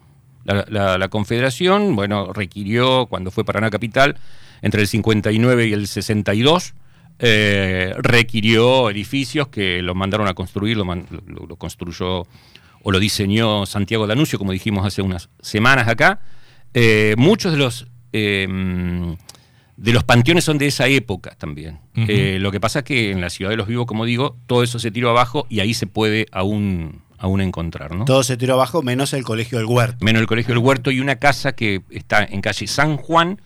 La, 0.45 0.65
la- 0.69 0.98
la 0.98 1.07
Confederación, 1.10 1.95
bueno, 1.95 2.31
requirió, 2.33 3.06
cuando 3.07 3.30
fue 3.31 3.44
Paraná 3.45 3.69
Capital, 3.69 4.15
entre 4.63 4.81
el 4.81 4.88
59 4.88 5.68
y 5.68 5.74
el 5.74 5.88
62, 5.88 6.74
eh, 7.19 7.93
requirió 7.97 8.89
edificios 8.89 9.47
que 9.47 9.81
los 9.81 9.95
mandaron 9.95 10.27
a 10.27 10.33
construir, 10.33 10.77
lo, 10.77 10.85
man- 10.85 11.05
lo- 11.25 11.45
lo 11.47 11.55
construyó 11.55 12.27
o 12.83 12.91
lo 12.91 12.99
diseñó 12.99 13.65
Santiago 13.65 14.07
Danuncio, 14.07 14.37
como 14.39 14.51
dijimos 14.51 14.85
hace 14.85 15.01
unas 15.01 15.29
semanas 15.41 15.87
acá. 15.87 16.21
Eh, 16.73 17.15
muchos 17.17 17.51
de 17.51 17.57
los 17.57 17.87
eh, 18.13 18.47
de 19.77 19.93
los 19.93 20.03
panteones 20.03 20.43
son 20.43 20.57
de 20.57 20.67
esa 20.67 20.87
época 20.87 21.35
también. 21.37 21.79
Eh, 21.95 22.37
lo 22.39 22.51
que 22.51 22.59
pasa 22.59 22.79
es 22.79 22.85
que 22.85 23.11
en 23.11 23.21
la 23.21 23.29
ciudad 23.29 23.51
de 23.51 23.57
los 23.57 23.67
vivos, 23.67 23.85
como 23.85 24.05
digo, 24.05 24.35
todo 24.47 24.63
eso 24.63 24.79
se 24.79 24.89
tiró 24.91 25.09
abajo 25.11 25.45
y 25.49 25.59
ahí 25.59 25.73
se 25.75 25.85
puede 25.85 26.25
aún, 26.31 27.01
aún 27.19 27.41
encontrar, 27.41 27.93
¿no? 27.95 28.05
Todo 28.05 28.23
se 28.23 28.37
tiró 28.37 28.55
abajo, 28.55 28.81
menos 28.81 29.13
el 29.13 29.23
colegio 29.23 29.59
del 29.59 29.67
huerto. 29.67 30.03
Menos 30.03 30.21
el 30.21 30.27
Colegio 30.27 30.55
del 30.55 30.63
Huerto 30.63 30.89
y 30.89 31.00
una 31.00 31.17
casa 31.17 31.53
que 31.53 31.81
está 31.91 32.24
en 32.24 32.41
calle 32.41 32.65
San 32.67 32.97
Juan 32.97 33.39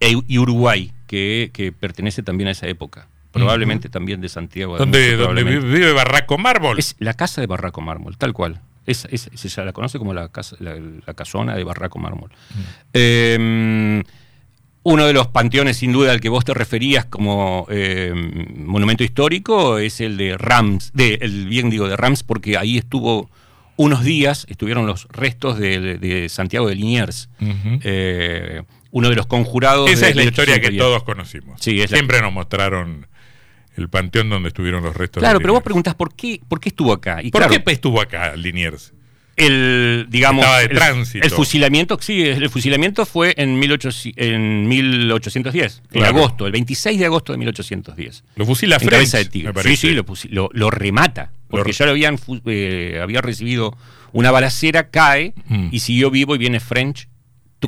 e- 0.00 0.20
y 0.28 0.38
Uruguay, 0.38 0.92
que, 1.12 1.50
que 1.52 1.72
pertenece 1.72 2.22
también 2.22 2.48
a 2.48 2.52
esa 2.52 2.66
época. 2.68 3.06
Probablemente 3.32 3.90
también 3.90 4.22
de 4.22 4.30
Santiago. 4.30 4.78
de 4.78 5.16
donde 5.16 5.42
vive 5.44 5.92
Barraco 5.92 6.38
Mármol. 6.38 6.78
Es 6.78 6.96
la 7.00 7.12
casa 7.12 7.42
de 7.42 7.46
Barraco 7.46 7.82
Mármol, 7.82 8.16
tal 8.16 8.32
cual. 8.32 8.62
Es, 8.86 9.06
es- 9.10 9.28
se 9.34 9.64
la 9.64 9.74
conoce 9.74 9.98
como 9.98 10.14
la, 10.14 10.28
casa, 10.28 10.56
la, 10.58 10.74
la 11.06 11.12
casona 11.14 11.54
de 11.54 11.64
Barraco 11.64 11.98
Mármol. 11.98 12.30
Eh, 12.94 14.02
uno 14.84 15.06
de 15.06 15.12
los 15.12 15.28
panteones, 15.28 15.76
sin 15.76 15.92
duda, 15.92 16.12
al 16.12 16.20
que 16.20 16.30
vos 16.30 16.44
te 16.46 16.54
referías 16.54 17.04
como 17.04 17.66
eh, 17.70 18.12
monumento 18.56 19.04
histórico 19.04 19.76
es 19.78 20.00
el 20.00 20.16
de 20.16 20.36
Rams, 20.38 20.92
de, 20.94 21.18
el 21.20 21.46
bien 21.46 21.68
digo 21.68 21.88
de 21.88 21.96
Rams, 21.96 22.22
porque 22.22 22.56
ahí 22.56 22.78
estuvo 22.78 23.30
unos 23.76 24.02
días, 24.02 24.46
estuvieron 24.48 24.86
los 24.86 25.08
restos 25.10 25.58
de, 25.58 25.98
de 25.98 26.28
Santiago 26.28 26.68
de 26.68 26.74
Liniers, 26.74 27.28
eh, 27.40 28.62
uno 28.92 29.08
de 29.10 29.16
los 29.16 29.26
conjurados. 29.26 29.90
Esa 29.90 30.04
de 30.06 30.10
es 30.10 30.16
la 30.16 30.22
historia 30.24 30.54
que 30.60 30.70
1810. 30.70 30.78
todos 30.78 31.02
conocimos. 31.02 31.60
Sí, 31.60 31.80
es 31.80 31.90
la- 31.90 31.96
Siempre 31.96 32.20
nos 32.20 32.32
mostraron 32.32 33.08
el 33.76 33.88
panteón 33.88 34.28
donde 34.30 34.48
estuvieron 34.50 34.82
los 34.84 34.94
restos 34.94 35.20
Claro, 35.20 35.38
de 35.38 35.42
pero 35.42 35.54
vos 35.54 35.62
preguntás 35.62 35.94
por 35.94 36.14
qué, 36.14 36.40
por 36.46 36.60
qué 36.60 36.68
estuvo 36.68 36.92
acá. 36.92 37.20
Y 37.22 37.30
¿Por 37.30 37.40
claro, 37.42 37.64
qué 37.64 37.72
estuvo 37.72 38.00
acá 38.00 38.36
Liniers? 38.36 38.92
el 39.34 40.06
digamos 40.10 40.42
Estaba 40.44 40.58
de 40.58 40.64
el, 40.66 40.70
tránsito. 40.76 41.24
el 41.24 41.30
fusilamiento 41.32 41.96
sí 42.02 42.20
el 42.22 42.50
fusilamiento 42.50 43.06
fue 43.06 43.32
en, 43.38 43.58
1800 43.58 44.12
en 44.22 44.68
1810 44.68 45.82
en 45.90 46.04
agosto 46.04 46.46
el 46.46 46.52
26 46.52 46.98
de 46.98 47.06
agosto 47.06 47.32
de 47.32 47.38
1810 47.38 48.24
Lo 48.36 48.44
fusila 48.44 48.76
en 48.76 48.80
French, 48.82 49.10
de 49.10 49.24
tigre 49.24 49.52
sí 49.62 49.76
sí 49.76 49.90
lo, 49.94 50.04
fusi- 50.04 50.28
lo, 50.30 50.50
lo 50.52 50.70
remata 50.70 51.32
porque 51.48 51.70
Lo- 51.70 51.74
ya 51.74 51.84
lo 51.86 51.90
habían 51.92 52.18
eh, 52.44 53.00
había 53.02 53.22
recibido 53.22 53.74
una 54.12 54.30
balacera 54.30 54.90
cae 54.90 55.32
Mm. 55.48 55.68
y 55.72 55.80
siguió 55.80 56.10
vivo 56.10 56.34
y 56.34 56.38
viene 56.38 56.60
French 56.60 57.08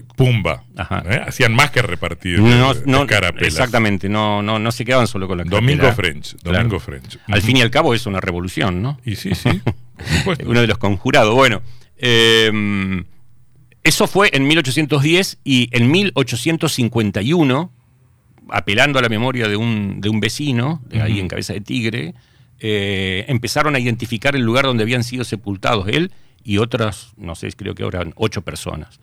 Pumba. 0.00 0.64
Ajá. 0.76 1.02
¿Eh? 1.08 1.22
Hacían 1.26 1.54
más 1.54 1.70
que 1.70 1.82
repartir 1.82 2.38
no, 2.40 2.74
de- 2.74 2.80
de 2.80 2.86
no, 2.90 3.06
carapelas. 3.06 3.48
exactamente 3.48 4.08
no, 4.08 4.42
no 4.42 4.58
no 4.58 4.72
se 4.72 4.84
quedaban 4.84 5.06
solo 5.06 5.26
con 5.28 5.38
la 5.38 5.44
Domingo. 5.44 5.90
French. 5.92 6.36
Claro. 6.42 6.58
Domingo 6.58 6.80
French. 6.80 7.18
al 7.28 7.42
fin 7.42 7.56
y 7.56 7.62
al 7.62 7.70
cabo 7.70 7.94
es 7.94 8.06
una 8.06 8.20
revolución 8.20 8.82
no 8.82 8.98
Y 9.04 9.16
sí, 9.16 9.34
sí. 9.34 9.48
uno 10.46 10.60
de 10.60 10.66
los 10.66 10.78
conjurados. 10.78 11.34
Bueno, 11.34 11.62
eh, 11.98 12.50
eso 13.82 14.06
fue 14.06 14.30
en 14.32 14.46
1810 14.46 15.38
y 15.44 15.68
en 15.72 15.90
1851, 15.90 17.70
apelando 18.48 18.98
a 18.98 19.02
la 19.02 19.08
memoria 19.08 19.48
de 19.48 19.56
un, 19.56 20.00
de 20.00 20.08
un 20.08 20.20
vecino, 20.20 20.82
de 20.88 21.02
ahí 21.02 21.20
en 21.20 21.28
Cabeza 21.28 21.52
de 21.52 21.60
Tigre, 21.60 22.14
eh, 22.60 23.24
empezaron 23.28 23.74
a 23.74 23.78
identificar 23.78 24.34
el 24.36 24.42
lugar 24.42 24.64
donde 24.64 24.82
habían 24.84 25.04
sido 25.04 25.24
sepultados 25.24 25.86
él 25.88 26.12
y 26.42 26.58
otras, 26.58 27.12
no 27.16 27.34
sé, 27.34 27.48
creo 27.52 27.74
que 27.74 27.84
eran 27.84 28.12
ocho 28.16 28.42
personas. 28.42 29.00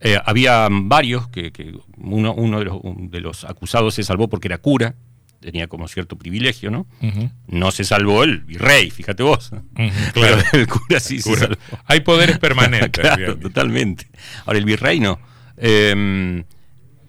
Eh, 0.00 0.18
había 0.24 0.68
varios, 0.70 1.28
que, 1.28 1.52
que 1.52 1.74
uno, 1.96 2.34
uno 2.34 2.58
de, 2.58 2.64
los, 2.66 2.80
de, 2.82 3.20
los, 3.20 3.44
acusados 3.44 3.94
se 3.94 4.02
salvó 4.02 4.28
porque 4.28 4.48
era 4.48 4.58
cura, 4.58 4.94
tenía 5.40 5.68
como 5.68 5.88
cierto 5.88 6.16
privilegio, 6.16 6.70
¿no? 6.70 6.86
Uh 7.00 7.06
-huh. 7.06 7.32
No 7.46 7.70
se 7.70 7.84
salvó 7.84 8.22
el 8.24 8.40
virrey, 8.40 8.90
fíjate 8.90 9.22
vos. 9.22 9.52
Uh 9.52 9.56
-huh, 9.74 10.12
claro. 10.12 10.42
Pero 10.50 10.62
el 10.62 10.68
cura 10.68 11.00
sí 11.00 11.20
cura. 11.22 11.36
se 11.36 11.46
salvó. 11.46 11.56
Hay 11.86 12.00
poderes 12.00 12.38
permanentes. 12.38 12.90
claro, 13.02 13.38
totalmente. 13.38 14.08
Ahora, 14.44 14.58
el 14.58 14.64
virrey 14.64 15.00
no. 15.00 15.18
Eh, 15.56 16.44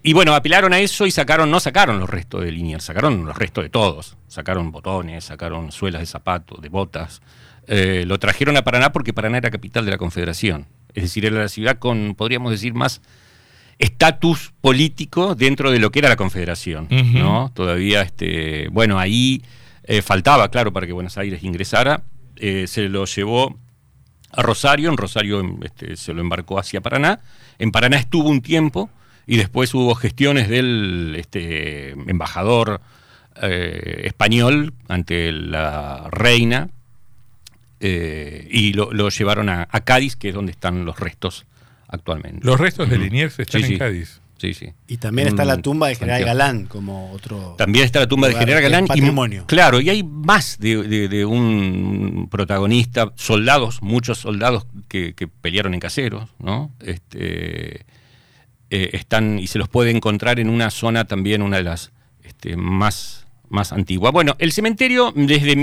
y 0.07 0.13
bueno, 0.13 0.33
apelaron 0.35 0.71
a 0.71 0.79
eso 0.79 1.05
y 1.05 1.11
sacaron, 1.11 1.51
no 1.51 1.59
sacaron 1.59 1.99
los 1.99 2.09
restos 2.09 2.41
de 2.41 2.49
Liniers, 2.49 2.85
sacaron 2.85 3.25
los 3.25 3.37
restos 3.37 3.65
de 3.65 3.69
todos. 3.69 4.15
Sacaron 4.29 4.71
botones, 4.71 5.25
sacaron 5.25 5.73
suelas 5.73 5.99
de 5.99 6.05
zapatos, 6.05 6.61
de 6.61 6.69
botas. 6.69 7.21
Eh, 7.67 8.05
lo 8.07 8.17
trajeron 8.17 8.55
a 8.55 8.63
Paraná 8.63 8.93
porque 8.93 9.11
Paraná 9.11 9.39
era 9.39 9.51
capital 9.51 9.83
de 9.83 9.91
la 9.91 9.97
Confederación. 9.97 10.67
Es 10.97 11.03
decir, 11.03 11.25
era 11.25 11.37
la 11.37 11.47
ciudad 11.47 11.77
con, 11.77 12.15
podríamos 12.15 12.51
decir, 12.51 12.73
más 12.73 13.01
estatus 13.77 14.51
político 14.61 15.35
dentro 15.35 15.69
de 15.69 15.77
lo 15.77 15.91
que 15.91 15.99
era 15.99 16.09
la 16.09 16.15
Confederación. 16.15 16.85
Uh 16.89 16.95
-huh. 16.95 17.19
¿no? 17.19 17.51
Todavía, 17.53 18.01
este, 18.01 18.67
bueno, 18.69 18.97
ahí 18.97 19.43
eh, 19.83 20.01
faltaba, 20.01 20.49
claro, 20.49 20.73
para 20.73 20.87
que 20.87 20.93
Buenos 20.93 21.15
Aires 21.19 21.43
ingresara. 21.43 22.01
Eh, 22.35 22.65
se 22.65 22.89
lo 22.89 23.05
llevó 23.05 23.59
a 24.31 24.41
Rosario, 24.41 24.89
en 24.89 24.97
Rosario 24.97 25.43
este, 25.61 25.95
se 25.97 26.15
lo 26.15 26.21
embarcó 26.21 26.57
hacia 26.57 26.81
Paraná. 26.81 27.19
En 27.59 27.71
Paraná 27.71 27.97
estuvo 27.97 28.27
un 28.27 28.41
tiempo 28.41 28.89
y 29.27 29.37
después 29.37 29.75
hubo 29.75 29.93
gestiones 29.93 30.49
del 30.49 31.15
este, 31.15 31.91
embajador 31.91 32.81
eh, 33.43 34.01
español 34.05 34.73
ante 34.87 35.31
la 35.31 36.07
reina 36.09 36.69
eh, 37.79 38.47
y 38.49 38.73
lo, 38.73 38.91
lo 38.91 39.09
llevaron 39.09 39.49
a, 39.49 39.67
a, 39.69 39.81
Cádiz, 39.81 40.15
que 40.15 40.29
es 40.29 40.35
donde 40.35 40.51
están 40.51 40.85
los 40.85 40.99
restos 40.99 41.45
actualmente. 41.87 42.45
Los 42.45 42.59
restos 42.59 42.89
de 42.89 42.97
Liniers 42.97 43.39
están 43.39 43.61
sí, 43.61 43.67
en 43.67 43.73
sí. 43.73 43.77
Cádiz. 43.77 44.21
Sí, 44.37 44.53
sí. 44.53 44.71
Y 44.87 44.97
también 44.97 45.27
está 45.27 45.45
la 45.45 45.57
tumba 45.57 45.87
de 45.87 45.95
General 45.95 46.23
Galán 46.23 46.65
como 46.67 47.11
otro. 47.11 47.55
También 47.57 47.85
está 47.85 47.99
la 47.99 48.07
tumba 48.07 48.27
de 48.27 48.35
General 48.35 48.61
Galán. 48.61 48.85
Patrimonio. 48.85 49.43
Y, 49.43 49.45
claro, 49.45 49.81
y 49.81 49.89
hay 49.89 50.03
más 50.03 50.59
de, 50.59 50.83
de, 50.83 51.07
de 51.07 51.25
un 51.25 52.27
protagonista, 52.29 53.13
soldados, 53.15 53.81
muchos 53.81 54.19
soldados 54.19 54.67
que, 54.87 55.13
que 55.15 55.27
pelearon 55.27 55.73
en 55.73 55.79
caseros, 55.79 56.29
¿no? 56.37 56.71
Este, 56.81 57.85
eh, 58.69 58.89
están 58.93 59.39
y 59.39 59.47
se 59.47 59.57
los 59.57 59.69
puede 59.69 59.91
encontrar 59.91 60.39
en 60.39 60.49
una 60.49 60.69
zona 60.69 61.05
también, 61.05 61.41
una 61.41 61.57
de 61.57 61.63
las 61.63 61.91
este, 62.23 62.57
más, 62.57 63.25
más 63.49 63.71
antiguas. 63.71 64.13
Bueno, 64.13 64.35
el 64.39 64.51
cementerio 64.51 65.13
desde 65.15 65.55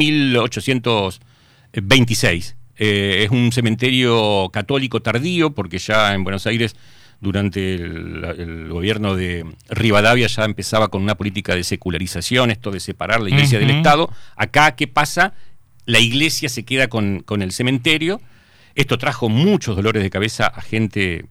1826 1.83 2.57
eh, 2.77 3.25
es 3.25 3.31
un 3.31 3.53
cementerio 3.53 4.51
católico 4.53 5.01
tardío, 5.01 5.51
porque 5.55 5.79
ya 5.79 6.15
en 6.15 6.25
Buenos 6.25 6.47
Aires 6.47 6.75
durante 7.21 7.75
el, 7.75 8.25
el, 8.37 8.69
gobierno 8.69 9.15
de 9.15 9.47
Rivadavia 9.69 10.27
ya 10.27 10.45
empezaba 10.45 10.89
con 10.89 11.03
una 11.03 11.15
política 11.15 11.55
de 11.55 11.65
secularización, 11.65 12.51
esto 12.51 12.71
de 12.71 12.81
separar 12.81 13.21
la 13.21 13.31
iglesia 13.31 13.59
uh 13.59 13.63
-huh. 13.63 13.67
del 13.67 13.77
Estado. 13.77 14.11
Acá, 14.37 14.75
¿qué 14.75 14.89
pasa? 14.89 15.35
La 15.87 16.01
iglesia 16.01 16.49
se 16.49 16.65
queda 16.65 16.89
con, 16.89 17.21
con, 17.21 17.43
el 17.43 17.53
cementerio. 17.53 18.21
Esto 18.75 18.99
trajo 18.99 19.29
muchos 19.29 19.77
dolores 19.77 20.03
de 20.03 20.11
cabeza 20.11 20.47
a 20.47 20.61
gente 20.61 21.27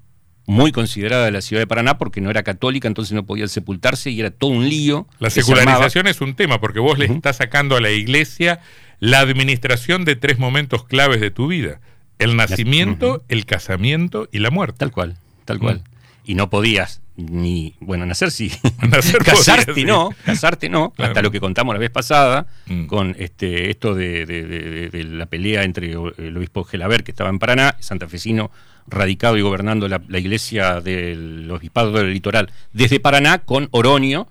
muy 0.46 0.72
considerada 0.72 1.26
de 1.26 1.32
la 1.32 1.42
ciudad 1.42 1.62
de 1.62 1.68
Paraná 1.68 1.98
porque 1.98 2.22
no 2.22 2.30
era 2.30 2.44
católica, 2.44 2.88
entonces 2.88 3.14
no 3.14 3.26
podía 3.26 3.48
sepultarse 3.48 4.10
y 4.10 4.20
era 4.20 4.32
todo 4.32 4.52
un 4.52 4.68
lío. 4.68 5.08
La 5.20 5.30
secularización 5.30 6.08
es 6.08 6.22
un 6.22 6.36
tema 6.36 6.60
porque 6.60 6.80
vos 6.80 6.94
uh 6.94 6.96
-huh. 6.96 7.08
le 7.08 7.14
estás 7.14 7.38
sacando 7.38 7.78
a 7.78 7.82
la 7.82 7.92
iglesia 7.92 8.60
la 9.00 9.20
administración 9.20 10.06
de 10.06 10.16
tres 10.16 10.40
momentos 10.40 10.86
claves 10.86 11.22
de 11.22 11.32
tu 11.32 11.48
vida. 11.48 11.80
El 12.20 12.36
nacimiento, 12.36 13.08
uh 13.08 13.18
-huh. 13.18 13.24
el 13.30 13.46
casamiento 13.46 14.28
y 14.32 14.40
la 14.40 14.52
muerte. 14.52 14.78
Tal 14.80 14.92
cual 14.92 15.18
tal 15.46 15.60
cual. 15.60 15.84
Y 16.26 16.36
no 16.36 16.50
podías 16.50 17.02
ni, 17.16 17.76
bueno, 17.80 18.06
nacer 18.06 18.32
sí. 18.32 18.52
Nacer 18.90 19.24
casarte 19.24 19.84
no, 19.86 20.10
sí. 20.12 20.18
casarte 20.26 20.70
no, 20.70 20.92
claro. 20.92 21.12
hasta 21.12 21.22
lo 21.22 21.32
que 21.32 21.40
contamos 21.40 21.76
la 21.76 21.80
vez 21.80 21.92
pasada, 21.92 22.48
mm. 22.66 22.86
con 22.86 23.16
este 23.20 23.70
esto 23.70 23.94
de, 23.94 24.26
de, 24.26 24.46
de, 24.46 24.90
de, 24.90 25.04
la 25.04 25.26
pelea 25.26 25.64
entre 25.64 25.92
el 25.92 26.38
obispo 26.38 26.64
Gelaber, 26.64 27.04
que 27.04 27.12
estaba 27.12 27.30
en 27.30 27.40
Paraná, 27.40 27.76
santafesino 27.80 28.52
radicado 28.88 29.38
y 29.38 29.42
gobernando 29.42 29.88
la, 29.88 30.02
la 30.08 30.20
iglesia 30.20 30.82
del 30.82 31.50
obispado 31.52 31.92
del 31.92 32.14
litoral, 32.14 32.52
desde 32.74 33.00
Paraná 33.00 33.40
con 33.40 33.70
Oroño, 33.72 34.28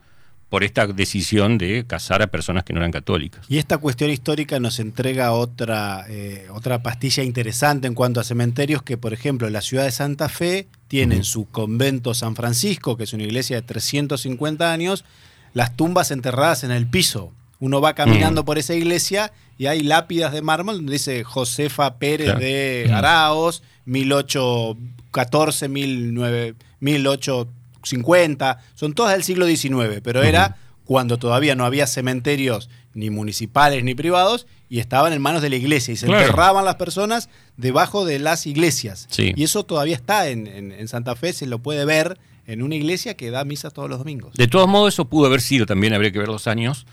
por 0.52 0.64
esta 0.64 0.86
decisión 0.86 1.56
de 1.56 1.86
casar 1.86 2.20
a 2.20 2.26
personas 2.26 2.62
que 2.64 2.74
no 2.74 2.80
eran 2.80 2.92
católicas. 2.92 3.42
Y 3.48 3.56
esta 3.56 3.78
cuestión 3.78 4.10
histórica 4.10 4.60
nos 4.60 4.80
entrega 4.80 5.32
otra, 5.32 6.04
eh, 6.10 6.46
otra 6.50 6.82
pastilla 6.82 7.22
interesante 7.22 7.86
en 7.86 7.94
cuanto 7.94 8.20
a 8.20 8.24
cementerios, 8.24 8.82
que 8.82 8.98
por 8.98 9.14
ejemplo 9.14 9.48
la 9.48 9.62
ciudad 9.62 9.84
de 9.84 9.92
Santa 9.92 10.28
Fe 10.28 10.68
tienen 10.88 11.20
uh 11.20 11.22
-huh. 11.22 11.24
su 11.24 11.46
convento 11.46 12.12
San 12.12 12.36
Francisco, 12.36 12.98
que 12.98 13.04
es 13.04 13.14
una 13.14 13.22
iglesia 13.22 13.56
de 13.56 13.62
350 13.62 14.70
años, 14.70 15.06
las 15.54 15.74
tumbas 15.74 16.10
enterradas 16.10 16.64
en 16.64 16.70
el 16.70 16.86
piso. 16.86 17.32
Uno 17.62 17.80
va 17.80 17.94
caminando 17.94 18.42
-huh. 18.42 18.44
por 18.44 18.58
esa 18.58 18.74
iglesia 18.74 19.32
y 19.56 19.66
hay 19.66 19.84
lápidas 19.84 20.32
de 20.32 20.42
mármol 20.42 20.78
donde 20.78 20.94
dice 20.94 21.22
Josefa 21.22 21.98
Pérez 21.98 22.26
claro. 22.26 22.40
de 22.40 22.90
Araos, 22.92 23.62
1814, 23.84 25.68
18 25.68 27.48
50, 27.84 28.58
son 28.74 28.94
todas 28.94 29.12
del 29.12 29.22
siglo 29.22 29.46
XIX, 29.46 30.00
pero 30.02 30.18
uh 30.20 30.24
-huh. 30.24 30.26
era 30.26 30.56
cuando 30.84 31.18
todavía 31.18 31.54
no 31.54 31.64
había 31.64 31.86
cementerios 31.86 32.68
ni 32.94 33.10
municipales 33.10 33.84
ni 33.84 33.94
privados 33.94 34.48
y 34.68 34.80
estaban 34.80 35.12
en 35.12 35.22
manos 35.22 35.40
de 35.40 35.50
la 35.50 35.56
iglesia 35.56 35.94
y 35.94 35.96
se 35.96 36.06
claro. 36.06 36.22
enterraban 36.22 36.64
las 36.64 36.74
personas 36.76 37.28
debajo 37.56 38.04
de 38.04 38.18
las 38.18 38.46
iglesias. 38.46 39.06
Sí. 39.08 39.32
Y 39.36 39.44
eso 39.44 39.64
todavía 39.64 39.94
está 39.94 40.28
en, 40.28 40.48
en, 40.48 40.72
en, 40.72 40.88
Santa 40.88 41.14
Fe, 41.14 41.32
se 41.32 41.46
lo 41.46 41.60
puede 41.60 41.84
ver 41.84 42.18
en 42.46 42.62
una 42.62 42.74
iglesia 42.74 43.14
que 43.16 43.30
da 43.30 43.44
misas 43.44 43.72
todos 43.72 43.88
los 43.88 43.98
domingos. 43.98 44.34
De 44.34 44.48
todos 44.48 44.68
modos, 44.68 44.94
eso 44.94 45.04
pudo 45.04 45.26
haber 45.26 45.40
sido 45.40 45.64
también, 45.66 45.94
habría 45.94 46.10
que 46.10 46.18
ver 46.18 46.28
los 46.28 46.46
años, 46.46 46.86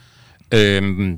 eh, 0.51 1.17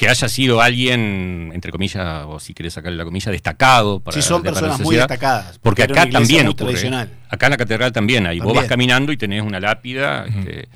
que 0.00 0.08
haya 0.08 0.30
sido 0.30 0.62
alguien, 0.62 1.50
entre 1.52 1.70
comillas, 1.70 2.24
o 2.26 2.40
si 2.40 2.54
querés 2.54 2.72
sacarle 2.72 2.96
la 2.96 3.04
comilla, 3.04 3.30
destacado. 3.30 4.00
Para, 4.00 4.14
sí, 4.14 4.22
son 4.22 4.42
de, 4.42 4.50
personas 4.50 4.80
muy 4.80 4.96
destacadas. 4.96 5.58
Porque, 5.58 5.86
porque 5.86 6.00
acá 6.00 6.10
también 6.10 6.48
ocurre. 6.48 6.80
¿eh? 6.80 7.08
Acá 7.28 7.46
en 7.46 7.50
la 7.50 7.56
catedral 7.58 7.92
también 7.92 8.26
hay. 8.26 8.38
También. 8.38 8.54
Vos 8.54 8.62
vas 8.62 8.66
caminando 8.66 9.12
y 9.12 9.18
tenés 9.18 9.42
una 9.42 9.60
lápida. 9.60 10.24
Uh 10.26 10.32
-huh. 10.32 10.38
este, 10.38 10.68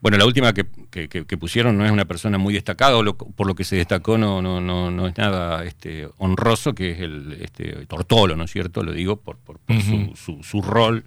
bueno, 0.00 0.18
la 0.18 0.24
última 0.24 0.52
que, 0.52 0.66
que, 0.88 1.08
que, 1.08 1.36
pusieron 1.36 1.76
no 1.76 1.84
es 1.84 1.90
una 1.90 2.04
persona 2.04 2.38
muy 2.38 2.54
destacada, 2.54 3.02
lo, 3.02 3.16
por 3.16 3.46
lo 3.48 3.56
que 3.56 3.64
se 3.64 3.74
destacó 3.74 4.18
no, 4.18 4.40
no, 4.40 4.60
no, 4.60 4.88
no 4.88 5.08
es 5.08 5.16
nada 5.16 5.64
este, 5.64 6.08
honroso, 6.18 6.74
que 6.74 6.92
es 6.92 7.00
el 7.00 7.38
este, 7.40 7.86
Tortolo, 7.86 8.36
¿no 8.36 8.44
es 8.44 8.52
cierto? 8.52 8.84
Lo 8.84 8.92
digo 8.92 9.16
por, 9.16 9.36
por, 9.38 9.58
por 9.58 9.74
uh 9.74 9.80
-huh. 9.80 10.14
su, 10.14 10.36
su, 10.36 10.42
su 10.44 10.62
rol 10.62 11.04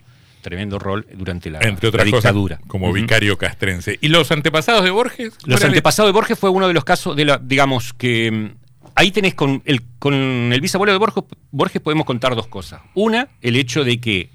tremendo 0.47 0.79
rol 0.79 1.05
durante 1.13 1.49
la, 1.49 1.59
Entre 1.59 1.89
otras 1.89 2.05
la 2.05 2.11
dictadura. 2.15 2.55
Cosas, 2.55 2.69
como 2.69 2.87
uh 2.87 2.91
-huh. 2.91 3.01
vicario 3.01 3.37
castrense. 3.37 3.97
¿Y 3.99 4.07
los 4.07 4.31
antepasados 4.31 4.83
de 4.83 4.91
Borges? 4.91 5.33
Los 5.45 5.61
antepasados 5.61 6.07
de 6.07 6.13
Borges 6.13 6.39
fue 6.39 6.49
uno 6.49 6.69
de 6.69 6.73
los 6.73 6.85
casos 6.85 7.17
de 7.17 7.25
la, 7.25 7.37
digamos, 7.37 7.93
que 7.93 8.31
mm, 8.31 8.49
ahí 8.95 9.11
tenés 9.11 9.35
con 9.35 9.61
el, 9.65 9.81
con 9.99 10.13
el 10.13 10.61
bisabuelo 10.61 10.93
de 10.93 10.99
Borges, 10.99 11.25
Borges 11.51 11.81
podemos 11.81 12.05
contar 12.05 12.33
dos 12.33 12.47
cosas. 12.47 12.79
Una, 12.93 13.27
el 13.41 13.57
hecho 13.57 13.83
de 13.83 13.99
que 13.99 14.29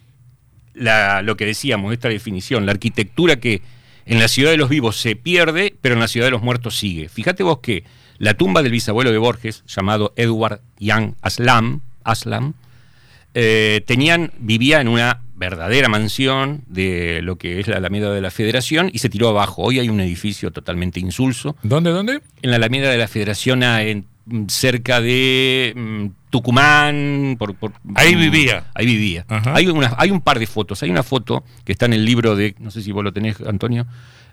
la, 0.75 1.23
lo 1.23 1.37
que 1.38 1.47
decíamos, 1.47 1.95
esta 1.95 2.09
definición, 2.09 2.66
la 2.66 2.73
arquitectura 2.73 3.37
que 3.37 3.62
en 4.04 4.19
la 4.19 4.28
ciudad 4.28 4.50
de 4.50 4.59
los 4.59 4.69
vivos 4.69 5.00
se 5.00 5.16
pierde, 5.16 5.75
pero 5.81 5.95
en 5.95 6.00
la 6.00 6.09
ciudad 6.09 6.26
de 6.26 6.33
los 6.33 6.42
muertos 6.42 6.76
sigue. 6.76 7.09
Fíjate 7.09 7.42
vos 7.42 7.61
que 7.61 7.85
la 8.19 8.35
tumba 8.35 8.62
del 8.62 8.73
bisabuelo 8.73 9.11
de 9.11 9.19
Borges, 9.19 9.64
llamado 9.66 10.12
Edward 10.16 10.61
Young 10.78 11.14
Aslam, 11.23 11.81
Aslam 12.04 12.52
eh, 13.35 13.83
tenían, 13.87 14.33
vivía 14.38 14.81
en 14.81 14.88
una 14.88 15.22
verdadera 15.43 15.89
mansión 15.89 16.63
de 16.69 17.21
lo 17.23 17.37
que 17.37 17.59
es 17.59 17.67
la 17.67 17.79
Alameda 17.79 18.13
de 18.13 18.21
la 18.21 18.31
Federación 18.31 18.91
y 18.93 18.99
se 18.99 19.09
tiró 19.09 19.29
abajo. 19.29 19.63
Hoy 19.63 19.81
hay 19.81 19.89
un 19.89 20.01
edificio 20.01 20.53
totalmente 20.53 21.01
insulso. 21.01 21.57
¿Dónde, 21.65 21.91
dónde? 21.91 22.21
En 22.43 22.51
la 22.51 22.57
Alameda 22.57 22.91
de 22.91 22.97
la 22.97 23.09
Federación, 23.09 23.65
en, 23.65 24.07
cerca 24.47 25.01
de 25.01 25.73
um, 25.77 26.13
Tucumán. 26.31 27.35
Por, 27.39 27.57
por, 27.57 27.73
ahí 27.97 28.15
vivía. 28.15 28.67
Ahí 28.73 28.87
vivía. 28.87 29.27
Hay, 29.29 29.67
una, 29.67 29.95
hay 29.99 30.13
un 30.13 30.21
par 30.21 30.39
de 30.39 30.47
fotos. 30.47 30.81
Hay 30.85 30.91
una 30.91 31.03
foto 31.03 31.43
que 31.65 31.73
está 31.73 31.87
en 31.87 31.95
el 31.95 32.05
libro 32.05 32.37
de, 32.37 32.55
no 32.61 32.71
sé 32.71 32.81
si 32.81 32.93
vos 32.93 33.03
lo 33.03 33.13
tenés, 33.13 33.41
Antonio, 33.41 33.87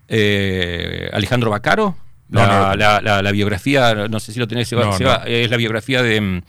eh, 0.07 1.09
Alejandro 1.11 1.49
Bacaro. 1.49 1.97
La, 2.29 2.45
no, 2.45 2.53
no, 2.53 2.75
la, 2.75 3.01
la, 3.01 3.21
la, 3.23 3.31
biografía, 3.31 4.07
no 4.07 4.19
sé 4.19 4.31
si 4.31 4.39
lo 4.39 4.47
tenés, 4.47 4.67
se 4.67 4.75
va, 4.75 4.95
se 4.95 5.03
va, 5.03 5.23
es 5.25 5.49
la 5.49 5.57
biografía 5.57 6.03
de, 6.03 6.43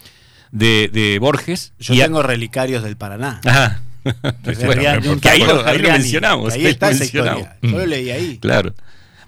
de, 0.53 0.91
de 0.93 1.19
Borges. 1.19 1.73
Yo 1.79 1.95
tengo 1.97 2.21
a, 2.21 2.23
relicarios 2.23 2.83
del 2.83 2.99
Paraná. 2.99 3.41
Ajá. 3.47 3.81
bueno, 4.65 5.21
que 5.21 5.29
ahí 5.29 5.41
lo, 5.41 5.67
ahí 5.67 5.79
lo 5.79 5.91
mencionamos. 5.91 6.55
Ahí 6.55 6.67
está 6.67 6.91
esa 6.91 7.05
historia. 7.05 7.57
Yo 7.63 7.71
lo 7.71 7.87
leí 7.87 8.11
ahí. 8.11 8.39
Claro. 8.39 8.75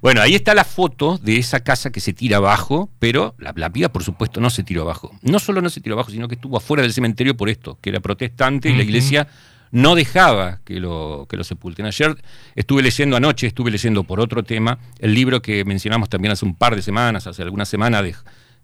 Bueno, 0.00 0.20
ahí 0.20 0.34
está 0.34 0.52
la 0.54 0.64
foto 0.64 1.18
de 1.18 1.36
esa 1.36 1.60
casa 1.60 1.92
que 1.92 2.00
se 2.00 2.12
tira 2.12 2.38
abajo, 2.38 2.90
pero 2.98 3.36
la, 3.38 3.52
la 3.54 3.70
piba, 3.70 3.88
por 3.90 4.02
supuesto, 4.02 4.40
no 4.40 4.50
se 4.50 4.64
tiró 4.64 4.82
abajo. 4.82 5.16
No 5.22 5.38
solo 5.38 5.62
no 5.62 5.70
se 5.70 5.80
tiró 5.80 5.94
abajo, 5.94 6.10
sino 6.10 6.26
que 6.26 6.34
estuvo 6.34 6.56
afuera 6.56 6.82
del 6.82 6.92
cementerio 6.92 7.36
por 7.36 7.48
esto, 7.48 7.78
que 7.80 7.90
era 7.90 8.00
protestante 8.00 8.68
y 8.68 8.72
uh 8.72 8.74
-huh. 8.74 8.78
la 8.78 8.82
iglesia 8.82 9.28
no 9.70 9.94
dejaba 9.94 10.60
que 10.64 10.80
lo, 10.80 11.26
que 11.28 11.36
lo 11.36 11.44
sepulten. 11.44 11.86
Ayer 11.86 12.14
estuve 12.54 12.82
leyendo, 12.82 13.16
anoche 13.16 13.46
estuve 13.46 13.70
leyendo 13.70 14.04
por 14.04 14.20
otro 14.20 14.42
tema, 14.42 14.78
el 14.98 15.14
libro 15.14 15.40
que 15.40 15.64
mencionamos 15.64 16.08
también 16.08 16.32
hace 16.32 16.44
un 16.44 16.54
par 16.54 16.76
de 16.76 16.82
semanas, 16.82 17.26
hace 17.26 17.42
algunas 17.42 17.68
semanas, 17.68 18.02
de 18.02 18.14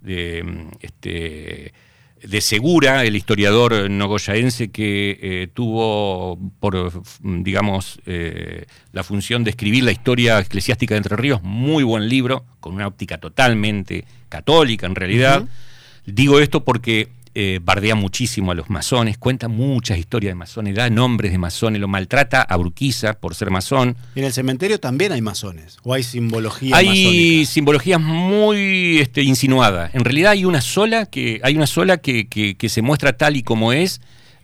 de, 0.01 0.69
este, 0.81 1.73
de 2.23 2.41
Segura, 2.41 3.05
el 3.05 3.17
historiador 3.17 3.91
nogoyaense 3.91 4.71
que 4.71 5.19
eh, 5.21 5.49
tuvo 5.53 6.39
por, 6.61 7.03
digamos, 7.23 8.01
eh, 8.07 8.67
la 8.93 9.05
función 9.05 9.45
de 9.45 9.51
escribir 9.51 9.85
la 9.85 9.93
historia 9.93 10.39
eclesiástica 10.41 10.95
de 10.95 10.99
Entre 10.99 11.17
Ríos, 11.17 11.43
muy 11.43 11.85
buen 11.85 12.09
libro, 12.09 12.45
con 12.61 12.75
una 12.75 12.87
óptica 12.87 13.19
totalmente 13.19 14.05
católica 14.29 14.87
en 14.87 14.95
realidad. 14.95 15.45
Digo 16.07 16.41
esto 16.41 16.65
porque 16.65 17.09
eh, 17.41 17.61
bardea 17.63 17.95
muchísimo 17.95 18.51
a 18.51 18.55
los 18.57 18.69
masones, 18.69 19.17
cuenta 19.17 19.47
muchas 19.47 19.97
historias 19.97 20.33
de 20.33 20.35
masones, 20.35 20.75
da 20.75 20.91
nombres 20.91 21.31
de 21.31 21.39
masones, 21.39 21.81
lo 21.81 21.87
maltrata 21.87 22.43
a 22.43 22.57
Urquiza 22.59 23.13
por 23.15 23.37
ser 23.37 23.51
masón. 23.51 23.97
Y 24.17 24.19
en 24.19 24.25
el 24.25 24.33
cementerio 24.33 24.81
también 24.81 25.13
hay 25.13 25.23
masones, 25.23 25.77
o 25.85 25.95
hay 25.95 26.03
simbología 26.03 26.77
Hay 26.77 26.89
masónica? 26.89 27.51
simbologías 27.53 28.01
muy 28.01 28.99
este, 28.99 29.23
insinuadas. 29.23 29.95
En 29.95 30.05
realidad 30.05 30.33
hay 30.33 30.45
una 30.45 30.61
sola 30.61 31.07
que, 31.07 31.41
hay 31.45 31.55
una 31.55 31.69
sola 31.69 31.99
que, 31.99 32.27
que- 32.27 32.57
que 32.57 32.69
se 32.69 32.83
muestra 32.83 33.13
tal 33.13 33.37
y 33.37 33.43
como 33.45 33.73
es. 33.73 34.01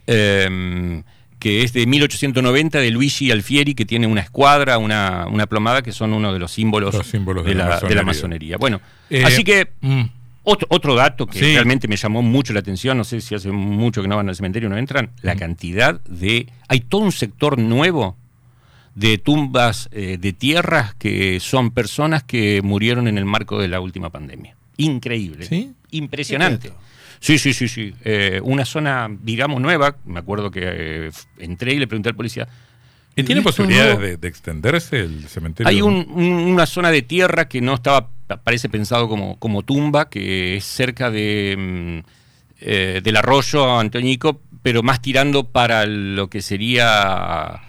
em, 0.06 1.02
que 1.40 1.62
es 1.62 1.72
de 1.74 1.86
1890 1.86 2.78
de 2.78 2.90
Luigi 2.90 3.30
Alfieri, 3.30 3.74
que 3.74 3.84
tiene 3.84 4.06
una 4.06 4.22
escuadra, 4.22 4.78
una, 4.78 5.26
una 5.30 5.46
plomada, 5.46 5.82
que 5.82 5.92
son 5.92 6.14
uno 6.14 6.32
de 6.32 6.38
los 6.38 6.52
símbolos, 6.52 6.94
Los 6.94 7.06
símbolos 7.06 7.44
de, 7.44 7.50
de 7.50 7.54
la 7.56 7.68
la, 7.68 7.80
de 7.80 7.94
la 7.94 8.02
masonería. 8.02 8.04
masonería. 8.04 8.56
Bueno, 8.56 8.80
Eh, 9.10 9.24
así 9.26 9.44
que 9.44 9.68
mm. 9.82 10.02
Otro, 10.44 10.66
otro 10.70 10.94
dato 10.94 11.26
que 11.26 11.38
Sí. 11.38 11.52
realmente 11.54 11.88
me 11.88 11.96
llamó 11.96 12.22
mucho 12.22 12.52
la 12.52 12.60
atención, 12.60 12.96
no 12.96 13.04
sé 13.04 13.20
si 13.20 13.34
hace 13.34 13.50
mucho 13.50 14.00
que 14.02 14.08
no 14.08 14.16
van 14.16 14.28
al 14.28 14.36
cementerio, 14.36 14.68
no 14.68 14.76
entran, 14.76 15.06
Mm. 15.06 15.10
la 15.22 15.36
cantidad 15.36 16.00
de... 16.04 16.46
Hay 16.68 16.80
todo 16.80 17.00
un 17.02 17.12
sector 17.12 17.58
nuevo 17.58 18.16
de 18.94 19.18
tumbas 19.18 19.88
eh, 19.92 20.18
de 20.20 20.32
tierras 20.32 20.94
que 20.94 21.40
son 21.40 21.72
personas 21.72 22.22
que 22.22 22.60
murieron 22.62 23.08
en 23.08 23.18
el 23.18 23.24
marco 23.24 23.58
de 23.60 23.66
la 23.68 23.80
última 23.80 24.10
pandemia. 24.10 24.54
Increíble. 24.76 25.46
¿Sí? 25.46 25.72
Impresionante. 25.90 26.72
Sí, 27.20 27.38
sí, 27.38 27.54
sí, 27.54 27.68
sí. 27.68 27.94
Eh, 28.04 28.40
una 28.44 28.64
zona, 28.64 29.08
digamos, 29.22 29.60
nueva. 29.60 29.96
Me 30.04 30.18
acuerdo 30.20 30.50
que 30.50 30.60
eh, 30.62 31.10
entré 31.38 31.72
y 31.74 31.78
le 31.78 31.86
pregunté 31.86 32.10
al 32.10 32.14
policía. 32.16 32.46
¿Y 33.16 33.22
tiene 33.22 33.40
¿esto 33.40 33.50
posibilidades 33.50 33.94
no- 33.96 34.00
de, 34.04 34.16
de 34.16 34.28
extenderse 34.28 35.00
el 35.00 35.28
cementerio? 35.28 35.68
hay 35.68 35.80
un- 35.82 36.06
un- 36.10 36.22
una 36.52 36.66
zona 36.66 36.90
de 36.90 37.02
tierra 37.02 37.48
que 37.48 37.60
no 37.60 37.74
estaba, 37.74 38.08
pa- 38.26 38.38
parece 38.38 38.68
pensado 38.68 39.08
como, 39.08 39.38
como 39.38 39.62
tumba, 39.62 40.08
que 40.08 40.56
es 40.56 40.64
cerca 40.64 41.10
de, 41.10 41.54
mm, 41.56 42.08
eh, 42.60 43.00
del 43.02 43.16
arroyo 43.16 43.78
Antoñico, 43.78 44.40
pero 44.62 44.82
más 44.82 45.02
tirando 45.02 45.44
para 45.44 45.84
lo 45.86 46.28
que 46.30 46.40
sería 46.42 47.60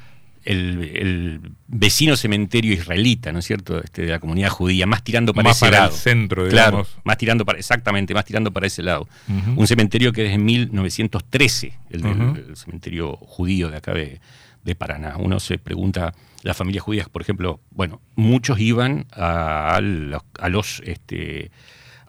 el, 0.45 0.83
el 0.95 1.41
vecino 1.67 2.15
cementerio 2.15 2.71
israelita, 2.73 3.31
¿no 3.33 3.39
es 3.39 3.45
cierto? 3.45 3.83
Este, 3.83 4.03
de 4.03 4.09
la 4.11 4.19
comunidad 4.19 4.49
judía, 4.49 4.85
más 4.85 5.03
tirando 5.03 5.33
para 5.33 5.49
Más 5.49 5.57
ese 5.57 5.65
para 5.71 5.85
el 5.87 5.91
centro, 5.91 6.47
Claro, 6.47 6.77
digamos. 6.77 6.97
más 7.03 7.17
tirando 7.17 7.45
para, 7.45 7.57
exactamente, 7.59 8.13
más 8.13 8.25
tirando 8.25 8.51
para 8.53 8.67
ese 8.67 8.83
lado. 8.83 9.07
Un 9.55 9.67
cementerio 9.67 10.13
que 10.13 10.25
es 10.25 10.31
de 10.31 10.37
1913, 10.37 11.73
el, 11.89 12.01
del- 12.01 12.45
el 12.49 12.55
cementerio 12.55 13.15
judío 13.17 13.69
de 13.69 13.77
acá 13.77 13.93
de, 13.93 14.19
de 14.65 14.75
Paraná. 14.75 15.15
Uno 15.17 15.39
se 15.39 15.57
pregunta, 15.57 16.13
las 16.41 16.57
familias 16.57 16.83
judías, 16.83 17.07
por 17.07 17.21
ejemplo, 17.21 17.61
bueno, 17.71 18.01
muchos 18.15 18.59
iban 18.59 19.05
a, 19.13 19.75
a 19.75 19.81
los, 19.81 20.21
a 20.39 20.49
los, 20.49 20.81
este, 20.85 21.51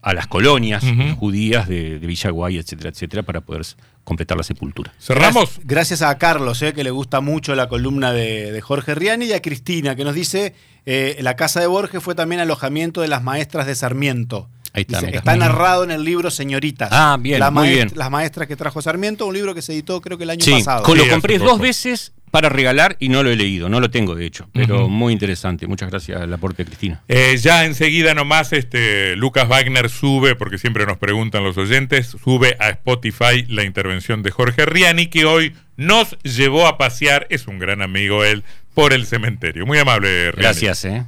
a 0.02 0.12
las 0.14 0.26
colonias 0.26 0.82
judías 1.18 1.68
de, 1.68 1.98
de 1.98 2.06
Villaguay, 2.06 2.56
etcétera, 2.58 2.90
etcétera, 2.90 3.22
para 3.22 3.42
poder 3.42 3.62
completar 4.04 4.36
la 4.36 4.42
sepultura. 4.44 4.92
Cerramos. 5.00 5.60
Gracias, 5.64 6.00
a 6.02 6.16
Carlos, 6.16 6.62
eh, 6.62 6.72
que 6.72 6.84
le 6.84 6.90
gusta 6.90 7.20
mucho 7.20 7.54
la 7.54 7.68
columna 7.68 8.12
de, 8.12 8.52
de 8.52 8.60
Jorge 8.60 8.94
Riani, 8.94 9.26
y 9.26 9.32
a 9.32 9.42
Cristina, 9.42 9.96
que 9.96 10.04
nos 10.04 10.14
dice, 10.14 10.54
eh, 10.86 11.18
la 11.20 11.34
casa 11.36 11.60
de 11.60 11.66
Borges 11.66 12.02
fue 12.02 12.14
también 12.14 12.40
alojamiento 12.40 13.00
de 13.00 13.08
las 13.08 13.22
maestras 13.22 13.66
de 13.66 13.74
Sarmiento. 13.74 14.48
Ahí 14.72 14.82
está, 14.82 15.00
Dice, 15.00 15.16
está 15.16 15.34
narrado 15.36 15.84
en 15.84 15.90
el 15.90 16.04
libro 16.04 16.30
Señoritas. 16.30 16.90
Ah, 16.92 17.16
bien, 17.18 17.40
La 17.40 17.50
muy 17.50 17.68
bien. 17.70 17.90
Las 17.96 18.10
maestras 18.10 18.46
que 18.46 18.56
trajo 18.56 18.80
Sarmiento, 18.82 19.26
un 19.26 19.34
libro 19.34 19.54
que 19.54 19.62
se 19.62 19.72
editó 19.72 20.00
creo 20.02 20.18
que 20.18 20.24
el 20.24 20.30
año 20.30 20.44
Sí, 20.44 20.52
pasado. 20.52 20.82
con- 20.82 20.92
Sí, 20.92 20.98
lo 20.98 21.04
hace 21.04 21.12
compré 21.12 21.38
poco. 21.38 21.50
dos 21.52 21.60
veces 21.60 22.12
para 22.30 22.48
regalar 22.48 22.96
y 22.98 23.08
no 23.08 23.22
lo 23.22 23.30
he 23.30 23.36
leído, 23.36 23.68
no 23.68 23.80
lo 23.80 23.90
tengo 23.90 24.14
de 24.14 24.26
hecho, 24.26 24.48
pero 24.52 24.88
muy 24.88 25.12
interesante. 25.12 25.66
Muchas 25.66 25.90
gracias 25.90 26.20
al 26.20 26.32
aporte 26.32 26.64
de 26.64 26.66
Cristina. 26.66 27.02
Eh, 27.08 27.36
ya 27.38 27.64
enseguida 27.64 28.14
nomás 28.14 28.52
este, 28.52 29.16
Lucas 29.16 29.48
Wagner 29.48 29.88
sube, 29.88 30.34
porque 30.34 30.58
siempre 30.58 30.86
nos 30.86 30.98
preguntan 30.98 31.44
los 31.44 31.56
oyentes, 31.56 32.16
sube 32.22 32.56
a 32.60 32.70
Spotify 32.70 33.44
la 33.48 33.64
intervención 33.64 34.22
de 34.22 34.30
Jorge 34.30 34.66
Riani, 34.66 35.06
que 35.06 35.24
hoy 35.24 35.54
nos 35.76 36.18
llevó 36.22 36.66
a 36.66 36.78
pasear, 36.78 37.26
es 37.30 37.46
un 37.46 37.58
gran 37.58 37.82
amigo 37.82 38.24
él, 38.24 38.44
por 38.74 38.92
el 38.92 39.06
cementerio. 39.06 39.64
Muy 39.66 39.78
amable, 39.78 40.32
Riani. 40.32 40.42
Gracias, 40.42 40.84
¿eh? 40.84 41.04